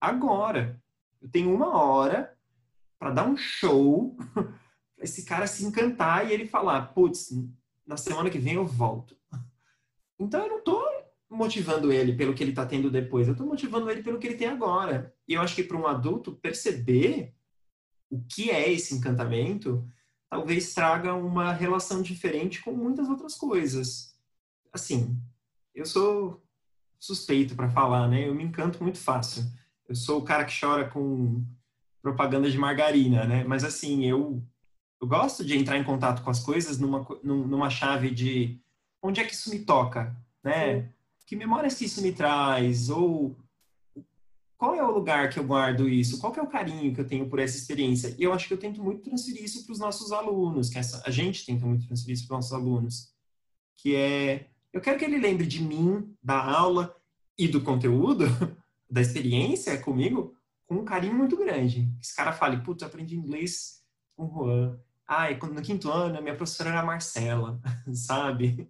agora? 0.00 0.82
Eu 1.20 1.28
tenho 1.28 1.54
uma 1.54 1.76
hora 1.76 2.36
para 2.98 3.10
dar 3.10 3.26
um 3.26 3.36
show, 3.36 4.16
esse 4.98 5.24
cara 5.24 5.46
se 5.46 5.64
encantar 5.64 6.28
e 6.28 6.32
ele 6.32 6.46
falar, 6.46 6.92
putz, 6.92 7.30
na 7.86 7.96
semana 7.96 8.28
que 8.28 8.38
vem 8.38 8.54
eu 8.54 8.66
volto. 8.66 9.16
Então 10.18 10.42
eu 10.42 10.48
não 10.48 10.58
estou 10.58 10.87
motivando 11.30 11.92
ele 11.92 12.14
pelo 12.14 12.34
que 12.34 12.42
ele 12.42 12.50
está 12.50 12.64
tendo 12.64 12.90
depois, 12.90 13.26
eu 13.26 13.32
estou 13.32 13.46
motivando 13.46 13.90
ele 13.90 14.02
pelo 14.02 14.18
que 14.18 14.26
ele 14.26 14.36
tem 14.36 14.48
agora. 14.48 15.14
E 15.26 15.34
eu 15.34 15.42
acho 15.42 15.54
que 15.54 15.62
para 15.62 15.76
um 15.76 15.86
adulto 15.86 16.32
perceber 16.32 17.34
o 18.10 18.22
que 18.22 18.50
é 18.50 18.72
esse 18.72 18.94
encantamento, 18.94 19.86
talvez 20.30 20.72
traga 20.72 21.14
uma 21.14 21.52
relação 21.52 22.00
diferente 22.00 22.62
com 22.62 22.72
muitas 22.72 23.08
outras 23.08 23.34
coisas. 23.34 24.16
Assim, 24.72 25.20
eu 25.74 25.84
sou 25.84 26.42
suspeito 26.98 27.54
para 27.54 27.68
falar, 27.68 28.08
né? 28.08 28.26
Eu 28.26 28.34
me 28.34 28.44
encanto 28.44 28.82
muito 28.82 28.98
fácil. 28.98 29.44
Eu 29.86 29.94
sou 29.94 30.20
o 30.20 30.24
cara 30.24 30.44
que 30.44 30.58
chora 30.58 30.88
com 30.88 31.44
propaganda 32.00 32.50
de 32.50 32.56
margarina, 32.56 33.24
né? 33.24 33.44
Mas 33.44 33.64
assim, 33.64 34.06
eu 34.06 34.42
eu 35.00 35.06
gosto 35.06 35.44
de 35.44 35.56
entrar 35.56 35.78
em 35.78 35.84
contato 35.84 36.22
com 36.24 36.30
as 36.30 36.40
coisas 36.40 36.78
numa 36.78 37.06
numa 37.22 37.70
chave 37.70 38.10
de 38.10 38.60
onde 39.02 39.20
é 39.20 39.24
que 39.24 39.34
isso 39.34 39.50
me 39.50 39.60
toca, 39.60 40.16
né? 40.42 40.82
Sim 40.82 40.97
que 41.28 41.36
memórias 41.36 41.74
que 41.74 41.84
isso 41.84 42.00
me 42.00 42.10
traz? 42.10 42.88
Ou 42.88 43.36
qual 44.56 44.74
é 44.74 44.82
o 44.82 44.90
lugar 44.90 45.28
que 45.28 45.38
eu 45.38 45.44
guardo 45.44 45.86
isso? 45.86 46.18
Qual 46.18 46.34
é 46.34 46.40
o 46.40 46.46
carinho 46.46 46.94
que 46.94 47.02
eu 47.02 47.06
tenho 47.06 47.28
por 47.28 47.38
essa 47.38 47.58
experiência? 47.58 48.16
E 48.18 48.22
eu 48.22 48.32
acho 48.32 48.48
que 48.48 48.54
eu 48.54 48.58
tento 48.58 48.82
muito 48.82 49.02
transferir 49.02 49.44
isso 49.44 49.62
para 49.66 49.74
os 49.74 49.78
nossos 49.78 50.10
alunos, 50.10 50.70
que 50.70 50.78
essa, 50.78 51.02
a 51.06 51.10
gente 51.10 51.44
tenta 51.44 51.66
muito 51.66 51.86
transferir 51.86 52.14
isso 52.14 52.26
para 52.26 52.38
os 52.38 52.50
nossos 52.50 52.52
alunos, 52.54 53.12
que 53.76 53.94
é, 53.94 54.48
eu 54.72 54.80
quero 54.80 54.98
que 54.98 55.04
ele 55.04 55.18
lembre 55.18 55.46
de 55.46 55.62
mim, 55.62 56.16
da 56.22 56.42
aula 56.42 56.96
e 57.36 57.46
do 57.46 57.60
conteúdo, 57.60 58.24
da 58.90 59.02
experiência 59.02 59.78
comigo, 59.82 60.34
com 60.66 60.76
um 60.76 60.84
carinho 60.84 61.14
muito 61.14 61.36
grande. 61.36 61.92
Esse 62.00 62.16
cara 62.16 62.32
fale, 62.32 62.62
putz, 62.62 62.82
aprendi 62.82 63.14
inglês 63.16 63.82
com 64.16 64.24
o 64.24 64.30
Juan. 64.30 64.80
Ai, 65.06 65.38
no 65.38 65.60
quinto 65.60 65.90
ano, 65.90 66.22
minha 66.22 66.34
professora 66.34 66.70
era 66.70 66.80
a 66.80 66.86
Marcela, 66.86 67.60
sabe? 67.92 68.66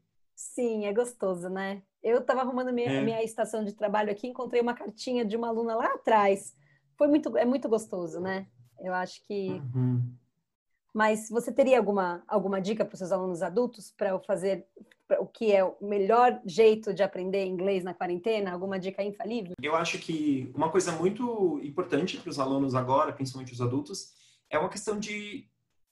Sim, 0.54 0.86
é 0.86 0.92
gostoso, 0.92 1.48
né? 1.48 1.82
Eu 2.02 2.18
estava 2.18 2.40
arrumando 2.40 2.72
minha, 2.72 2.90
é. 2.90 3.02
minha 3.02 3.22
estação 3.22 3.64
de 3.64 3.72
trabalho 3.72 4.10
aqui, 4.10 4.26
encontrei 4.26 4.60
uma 4.60 4.74
cartinha 4.74 5.24
de 5.24 5.36
uma 5.36 5.48
aluna 5.48 5.74
lá 5.74 5.86
atrás. 5.94 6.54
Foi 6.96 7.06
muito, 7.06 7.36
é 7.36 7.44
muito 7.44 7.68
gostoso, 7.68 8.20
né? 8.20 8.46
Eu 8.80 8.94
acho 8.94 9.22
que. 9.26 9.50
Uhum. 9.74 10.14
Mas 10.94 11.28
você 11.28 11.52
teria 11.52 11.78
alguma, 11.78 12.24
alguma 12.26 12.60
dica 12.60 12.84
para 12.84 12.94
os 12.94 12.98
seus 12.98 13.12
alunos 13.12 13.42
adultos 13.42 13.92
para 13.96 14.18
fazer 14.20 14.66
o 15.20 15.26
que 15.26 15.52
é 15.52 15.62
o 15.62 15.76
melhor 15.80 16.40
jeito 16.44 16.92
de 16.92 17.02
aprender 17.02 17.44
inglês 17.44 17.84
na 17.84 17.94
quarentena? 17.94 18.50
Alguma 18.50 18.80
dica 18.80 19.02
infalível? 19.02 19.54
Eu 19.62 19.76
acho 19.76 19.98
que 19.98 20.50
uma 20.54 20.70
coisa 20.70 20.90
muito 20.92 21.60
importante 21.62 22.16
para 22.16 22.30
os 22.30 22.38
alunos 22.38 22.74
agora, 22.74 23.12
principalmente 23.12 23.52
os 23.52 23.60
adultos, 23.60 24.12
é 24.50 24.58
uma 24.58 24.68
questão 24.68 24.98
de 24.98 25.46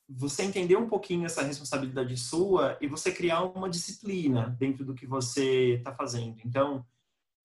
você 0.09 0.43
entender 0.43 0.77
um 0.77 0.89
pouquinho 0.89 1.27
essa 1.27 1.43
responsabilidade 1.43 2.17
sua 2.17 2.79
e 2.81 2.87
você 2.87 3.11
criar 3.11 3.43
uma 3.43 3.69
disciplina 3.69 4.57
dentro 4.59 4.85
do 4.85 4.95
que 4.95 5.07
você 5.07 5.75
está 5.75 5.93
fazendo. 5.93 6.37
Então, 6.45 6.85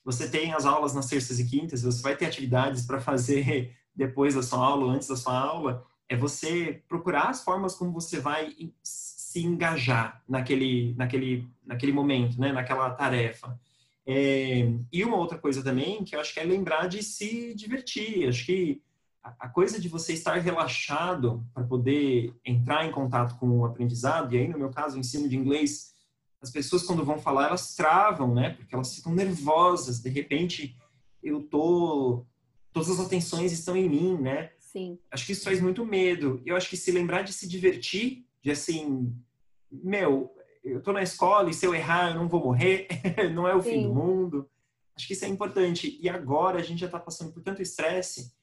você 0.04 0.30
tem 0.30 0.54
as 0.54 0.66
aulas 0.66 0.94
nas 0.94 1.08
terças 1.08 1.40
e 1.40 1.46
quintas, 1.48 1.82
você 1.82 2.02
vai 2.02 2.16
ter 2.16 2.26
atividades 2.26 2.86
para 2.86 3.00
fazer 3.00 3.76
depois 3.96 4.36
da 4.36 4.44
sua 4.44 4.60
aula, 4.60 4.94
antes 4.94 5.08
da 5.08 5.16
sua 5.16 5.38
aula, 5.38 5.84
é 6.08 6.16
você 6.16 6.84
procurar 6.88 7.30
as 7.30 7.44
formas 7.44 7.76
como 7.76 7.92
você 7.92 8.20
vai 8.20 8.54
se 8.84 9.44
engajar 9.44 10.22
naquele, 10.28 10.94
naquele, 10.96 11.48
naquele 11.66 11.92
momento, 11.92 12.40
né? 12.40 12.52
naquela 12.52 12.90
tarefa. 12.92 13.60
É, 14.06 14.68
e 14.92 15.04
uma 15.06 15.18
outra 15.18 15.38
coisa 15.38 15.64
também, 15.64 16.04
que 16.04 16.16
eu 16.16 16.20
acho 16.20 16.34
que 16.34 16.40
é 16.40 16.44
lembrar 16.44 16.88
de 16.88 17.02
se 17.02 17.54
divertir. 17.56 18.28
Acho 18.28 18.46
que 18.46 18.82
a, 19.24 19.48
coisa 19.48 19.80
de 19.80 19.88
você 19.88 20.14
estar 20.14 20.38
relaxado 20.40 21.46
para 21.54 21.64
poder 21.64 22.34
entrar 22.44 22.86
em 22.86 22.92
contato 22.92 23.38
com 23.38 23.60
o 23.60 23.66
aprendizado, 23.66 24.34
e 24.34 24.40
aí 24.40 24.48
no 24.48 24.58
meu 24.58 24.72
caso, 24.72 24.98
o 24.98 25.00
ensino 25.00 25.30
de 25.30 25.38
inglês, 25.38 25.94
as 26.42 26.50
pessoas 26.50 26.84
quando 26.84 27.06
vão 27.06 27.20
falar, 27.20 27.48
elas 27.48 27.76
travam, 27.76 28.34
né? 28.34 28.52
Porque 28.52 28.74
elas 28.74 28.96
ficam 28.96 29.14
nervosas. 29.14 30.00
De 30.00 30.10
repente, 30.10 30.76
eu 31.22 31.44
tô... 31.44 32.26
Todas 32.74 32.90
as 32.90 33.00
atenções 33.00 33.52
estão 33.52 33.76
em 33.76 33.88
mim, 33.88 34.18
né? 34.18 34.52
Sim. 34.60 34.98
Acho 35.12 35.26
que 35.26 35.34
isso 35.34 35.44
traz 35.44 35.62
muito 35.62 35.86
medo. 35.86 36.42
Eu 36.46 36.56
acho 36.56 36.70
que 36.70 36.78
se 36.78 36.92
lembrar 36.92 37.22
de 37.22 37.34
se 37.34 37.48
divertir, 37.48 38.26
de 38.42 38.50
assim, 38.50 39.14
meu, 39.70 40.34
eu 40.64 40.82
tô 40.82 40.92
na 40.94 41.04
escola 41.04 41.50
e 41.50 41.54
se 41.54 41.66
eu 41.66 41.76
errar 41.76 42.12
eu 42.12 42.16
não 42.16 42.30
vou 42.30 42.44
morrer, 42.44 42.88
não 43.36 43.48
é 43.48 43.54
o 43.54 43.62
Sim. 43.62 43.70
fim 43.70 43.84
do 43.84 43.94
mundo. 43.94 44.50
Acho 44.96 45.06
que 45.06 45.14
isso 45.14 45.26
é 45.26 45.28
importante. 45.28 46.00
E 46.02 46.10
agora 46.10 46.60
a 46.60 46.64
gente 46.64 46.80
já 46.80 46.86
está 46.86 47.00
passando 47.00 47.34
por 47.34 47.44
tanto 47.44 47.62
estresse 47.62 48.34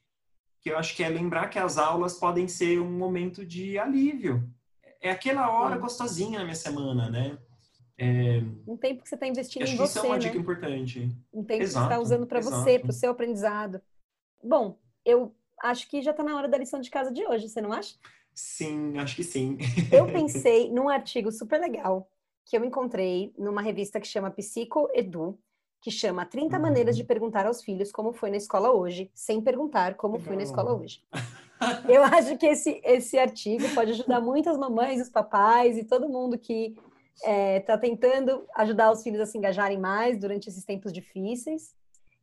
que 0.60 0.70
eu 0.70 0.78
acho 0.78 0.94
que 0.96 1.02
é 1.02 1.08
lembrar 1.08 1.48
que 1.48 1.58
as 1.58 1.78
aulas 1.78 2.14
podem 2.14 2.48
ser 2.48 2.80
um 2.80 2.90
momento 2.90 3.44
de 3.44 3.78
alívio. 3.78 4.48
É 5.00 5.10
aquela 5.10 5.50
hora 5.50 5.76
gostosinha 5.76 6.38
na 6.38 6.44
minha 6.44 6.56
semana, 6.56 7.08
né? 7.08 7.38
É... 7.96 8.42
Um 8.66 8.76
tempo 8.76 9.02
que 9.02 9.08
você 9.08 9.16
está 9.16 9.26
investindo 9.26 9.64
acho 9.64 9.74
em 9.74 9.76
você, 9.76 9.98
isso 9.98 10.06
é 10.06 10.08
uma 10.08 10.16
né? 10.16 10.20
dica 10.20 10.36
importante. 10.36 11.10
Um 11.32 11.44
tempo 11.44 11.62
exato, 11.62 11.86
que 11.86 11.94
você 11.94 11.94
está 11.94 12.00
usando 12.00 12.26
para 12.26 12.40
você, 12.40 12.78
para 12.78 12.90
o 12.90 12.92
seu 12.92 13.10
aprendizado. 13.10 13.80
Bom, 14.42 14.78
eu 15.04 15.34
acho 15.62 15.88
que 15.88 16.00
já 16.00 16.12
está 16.12 16.22
na 16.22 16.36
hora 16.36 16.48
da 16.48 16.58
lição 16.58 16.80
de 16.80 16.90
casa 16.90 17.12
de 17.12 17.26
hoje, 17.26 17.48
você 17.48 17.60
não 17.60 17.72
acha? 17.72 17.96
Sim, 18.32 18.96
acho 18.98 19.16
que 19.16 19.24
sim. 19.24 19.58
eu 19.92 20.06
pensei 20.12 20.70
num 20.70 20.88
artigo 20.88 21.32
super 21.32 21.60
legal 21.60 22.08
que 22.44 22.56
eu 22.56 22.64
encontrei 22.64 23.34
numa 23.36 23.60
revista 23.60 24.00
que 24.00 24.06
chama 24.06 24.30
Psico 24.30 24.88
Edu, 24.94 25.38
que 25.80 25.90
chama 25.90 26.26
30 26.26 26.56
uhum. 26.56 26.62
maneiras 26.62 26.96
de 26.96 27.04
perguntar 27.04 27.46
aos 27.46 27.62
filhos 27.62 27.92
como 27.92 28.12
foi 28.12 28.30
na 28.30 28.36
escola 28.36 28.70
hoje, 28.72 29.10
sem 29.14 29.40
perguntar 29.40 29.94
como 29.94 30.18
foi 30.18 30.36
na 30.36 30.42
escola 30.42 30.74
hoje. 30.74 31.02
eu 31.88 32.02
acho 32.02 32.36
que 32.36 32.46
esse, 32.46 32.80
esse 32.84 33.18
artigo 33.18 33.64
pode 33.74 33.92
ajudar 33.92 34.20
muitas 34.20 34.56
mamães, 34.56 35.00
os 35.00 35.08
papais 35.08 35.76
e 35.76 35.84
todo 35.84 36.08
mundo 36.08 36.38
que 36.38 36.76
está 37.16 37.30
é, 37.30 37.60
tá 37.60 37.78
tentando 37.78 38.44
ajudar 38.56 38.90
os 38.90 39.02
filhos 39.02 39.20
a 39.20 39.26
se 39.26 39.36
engajarem 39.36 39.78
mais 39.78 40.18
durante 40.18 40.48
esses 40.48 40.64
tempos 40.64 40.92
difíceis. 40.92 41.74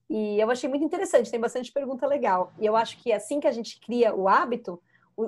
E 0.10 0.40
eu 0.40 0.50
achei 0.52 0.70
muito 0.70 0.86
interessante, 0.86 1.32
tem 1.32 1.40
bastante 1.40 1.72
pergunta 1.72 2.06
legal. 2.06 2.54
E 2.60 2.66
eu 2.66 2.76
acho 2.76 3.02
que 3.02 3.12
assim 3.12 3.40
que 3.40 3.48
a 3.48 3.52
gente 3.52 3.80
cria 3.80 4.14
o 4.14 4.28
hábito, 4.28 4.82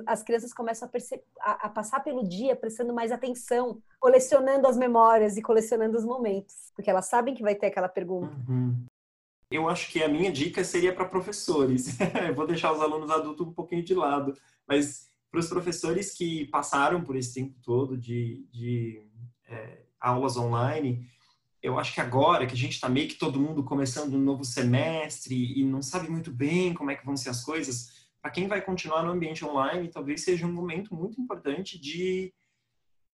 as 0.06 0.24
crianças 0.24 0.54
começam 0.54 0.90
a, 0.90 1.52
a, 1.52 1.52
a, 1.68 1.70
passar 1.70 2.02
pelo 2.02 2.28
dia 2.28 2.56
prestando 2.56 2.94
mais 2.94 3.12
atenção, 3.12 3.82
colecionando 4.00 4.68
as 4.68 4.78
memórias 4.78 5.38
e 5.38 5.42
colecionando 5.42 5.98
os 5.98 6.04
momentos, 6.04 6.72
porque 6.76 6.90
elas 6.90 7.06
sabem 7.06 7.34
que 7.34 7.44
vai 7.44 7.56
ter 7.56 7.68
aquela 7.68 7.88
pergunta. 7.88 8.36
Uhum. 8.50 8.86
Eu 9.50 9.70
acho 9.70 9.90
que 9.90 10.04
a 10.04 10.10
minha 10.10 10.32
dica 10.32 10.64
seria 10.64 10.94
para 10.94 11.06
professores. 11.06 11.98
eu 12.28 12.36
vou 12.36 12.46
deixar 12.46 12.74
os 12.74 12.82
alunos 12.82 13.10
adultos 13.10 13.48
um 13.48 13.54
pouquinho 13.54 13.84
de 13.84 13.94
lado, 13.94 14.34
mas 14.68 15.10
para 15.32 15.40
os 15.40 15.48
professores 15.48 16.14
que 16.14 16.46
passaram 16.48 17.02
por 17.02 17.16
esse 17.16 17.34
tempo 17.34 17.56
todo 17.64 17.98
de, 17.98 18.46
de 18.52 19.08
é, 19.48 19.84
aulas 20.00 20.36
online, 20.36 21.08
eu 21.62 21.80
acho 21.80 21.94
que 21.94 22.02
agora 22.02 22.46
que 22.46 22.54
a 22.54 22.58
gente 22.58 22.74
está 22.74 22.88
meio 22.88 23.08
que 23.08 23.16
todo 23.16 23.40
mundo 23.40 23.64
começando 23.64 24.14
um 24.14 24.22
novo 24.22 24.44
semestre 24.44 25.60
e 25.60 25.64
não 25.64 25.82
sabe 25.82 26.10
muito 26.10 26.32
bem 26.32 26.74
como 26.74 26.92
é 26.92 26.96
que 26.96 27.06
vão 27.06 27.18
ser 27.18 27.30
as 27.30 27.44
coisas, 27.44 27.97
para 28.22 28.32
quem 28.32 28.48
vai 28.48 28.62
continuar 28.62 29.04
no 29.04 29.12
ambiente 29.12 29.46
online, 29.46 29.90
talvez 29.90 30.24
seja 30.24 30.46
um 30.46 30.52
momento 30.52 30.94
muito 30.94 31.20
importante 31.22 31.80
de 31.80 32.34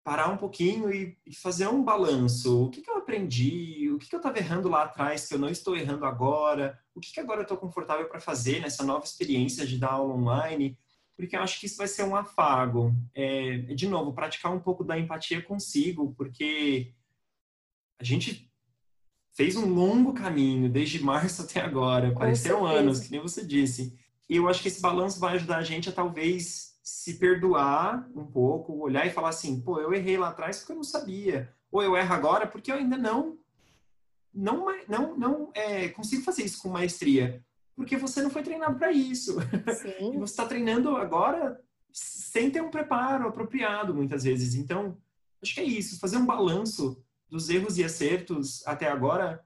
parar 0.03 0.29
um 0.29 0.37
pouquinho 0.37 0.91
e, 0.91 1.17
fazer 1.41 1.67
um 1.67 1.83
balanço. 1.83 2.65
O 2.65 2.69
que, 2.69 2.81
que 2.81 2.89
eu 2.89 2.97
aprendi? 2.97 3.89
O 3.89 3.97
que, 3.97 4.09
que 4.09 4.15
eu 4.15 4.17
estava 4.17 4.37
errando 4.37 4.67
lá 4.67 4.83
atrás 4.83 5.27
que 5.27 5.33
eu 5.33 5.39
não 5.39 5.49
estou 5.49 5.77
errando 5.77 6.05
agora? 6.05 6.77
O 6.93 6.99
que, 6.99 7.13
que 7.13 7.19
agora 7.19 7.39
eu 7.39 7.43
estou 7.43 7.57
confortável 7.57 8.07
para 8.09 8.19
fazer 8.19 8.59
nessa 8.59 8.83
nova 8.83 9.05
experiência 9.05 9.65
de 9.65 9.77
dar 9.77 9.93
aula 9.93 10.13
online? 10.13 10.77
Porque 11.15 11.35
eu 11.35 11.41
acho 11.41 11.59
que 11.59 11.67
isso 11.67 11.77
vai 11.77 11.87
ser 11.87 12.03
um 12.03 12.15
afago. 12.15 12.93
É, 13.13 13.57
de 13.73 13.87
novo, 13.87 14.13
praticar 14.13 14.51
um 14.51 14.59
pouco 14.59 14.83
da 14.83 14.99
empatia 14.99 15.41
consigo, 15.41 16.13
porque 16.17 16.93
a 17.99 18.03
gente 18.03 18.51
fez 19.33 19.55
um 19.55 19.73
longo 19.73 20.13
caminho 20.13 20.69
desde 20.69 21.01
março 21.01 21.43
até 21.43 21.61
agora, 21.61 22.13
pareceram 22.13 22.65
anos, 22.65 22.99
que 22.99 23.11
nem 23.11 23.21
você 23.21 23.45
disse. 23.45 23.97
E 24.33 24.37
eu 24.37 24.49
acho 24.49 24.63
que 24.63 24.67
esse 24.67 24.81
balanço 24.81 25.19
vai 25.19 25.35
ajudar 25.35 25.57
a 25.57 25.63
gente 25.63 25.89
a 25.89 25.91
talvez 25.91 26.73
se 26.81 27.19
perdoar 27.19 28.09
um 28.15 28.25
pouco, 28.25 28.79
olhar 28.79 29.05
e 29.05 29.11
falar 29.11 29.29
assim, 29.29 29.61
pô, 29.61 29.79
eu 29.79 29.93
errei 29.93 30.17
lá 30.17 30.29
atrás 30.29 30.57
porque 30.57 30.71
eu 30.71 30.77
não 30.77 30.83
sabia, 30.83 31.53
ou 31.71 31.83
eu 31.83 31.95
erro 31.95 32.11
agora 32.11 32.47
porque 32.47 32.71
eu 32.71 32.77
ainda 32.77 32.97
não 32.97 33.37
não 34.33 34.65
não 34.89 35.15
não 35.15 35.51
é, 35.53 35.87
consigo 35.89 36.23
fazer 36.23 36.45
isso 36.45 36.59
com 36.63 36.69
maestria, 36.69 37.45
porque 37.75 37.95
você 37.95 38.23
não 38.23 38.31
foi 38.31 38.41
treinado 38.41 38.75
para 38.75 38.91
isso. 38.91 39.37
Sim. 39.79 40.17
você 40.17 40.33
está 40.33 40.47
treinando 40.47 40.95
agora 40.95 41.61
sem 41.91 42.49
ter 42.49 42.63
um 42.63 42.71
preparo 42.71 43.27
apropriado 43.27 43.93
muitas 43.93 44.23
vezes. 44.23 44.55
Então, 44.55 44.97
acho 45.43 45.53
que 45.53 45.61
é 45.61 45.63
isso, 45.63 45.99
fazer 45.99 46.17
um 46.17 46.25
balanço 46.25 46.99
dos 47.29 47.49
erros 47.49 47.77
e 47.77 47.83
acertos 47.83 48.65
até 48.65 48.87
agora 48.87 49.45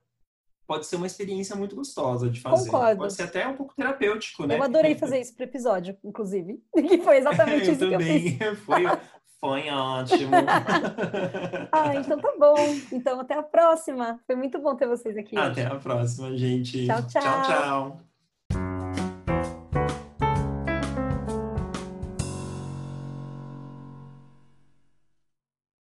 pode 0.68 0.86
ser 0.86 0.98
uma 0.98 1.08
experiência 1.08 1.56
muito 1.56 1.76
gostosa 1.76 2.30
de 2.30 2.42
fazer. 2.42 2.66
Concordo. 2.66 3.00
Pode 3.00 3.14
ser 3.14 3.24
até 3.24 3.48
um 3.48 3.56
pouco 3.56 3.74
terapêutico, 3.74 4.46
né? 4.46 4.58
Eu 4.58 4.64
adorei 4.64 4.96
fazer 4.96 5.20
isso 5.20 5.34
pro 5.34 5.46
episódio, 5.46 5.98
inclusive. 6.04 6.62
Que 6.88 6.98
foi 7.00 7.18
exatamente 7.18 7.72
isso 7.72 7.80
também. 7.80 8.38
que 8.38 8.44
eu 8.44 8.56
fiz. 8.56 8.62
Foi, 8.66 8.84
foi 9.40 9.70
ótimo. 9.70 10.32
ah, 11.72 11.96
então 11.96 12.20
tá 12.20 12.34
bom. 12.40 12.56
Então 12.92 13.20
até 13.20 13.36
a 13.36 13.44
próxima. 13.44 14.20
Foi 14.26 14.36
muito 14.36 14.60
bom 14.60 14.76
ter 14.76 14.88
vocês 14.88 15.16
aqui. 15.16 15.38
Até 15.38 15.66
hoje. 15.66 15.74
a 15.74 15.76
próxima, 15.76 16.36
gente. 16.36 16.88
Tchau, 16.88 17.08
tchau. 17.08 17.22
Tchau, 17.22 17.44
tchau. 17.44 18.17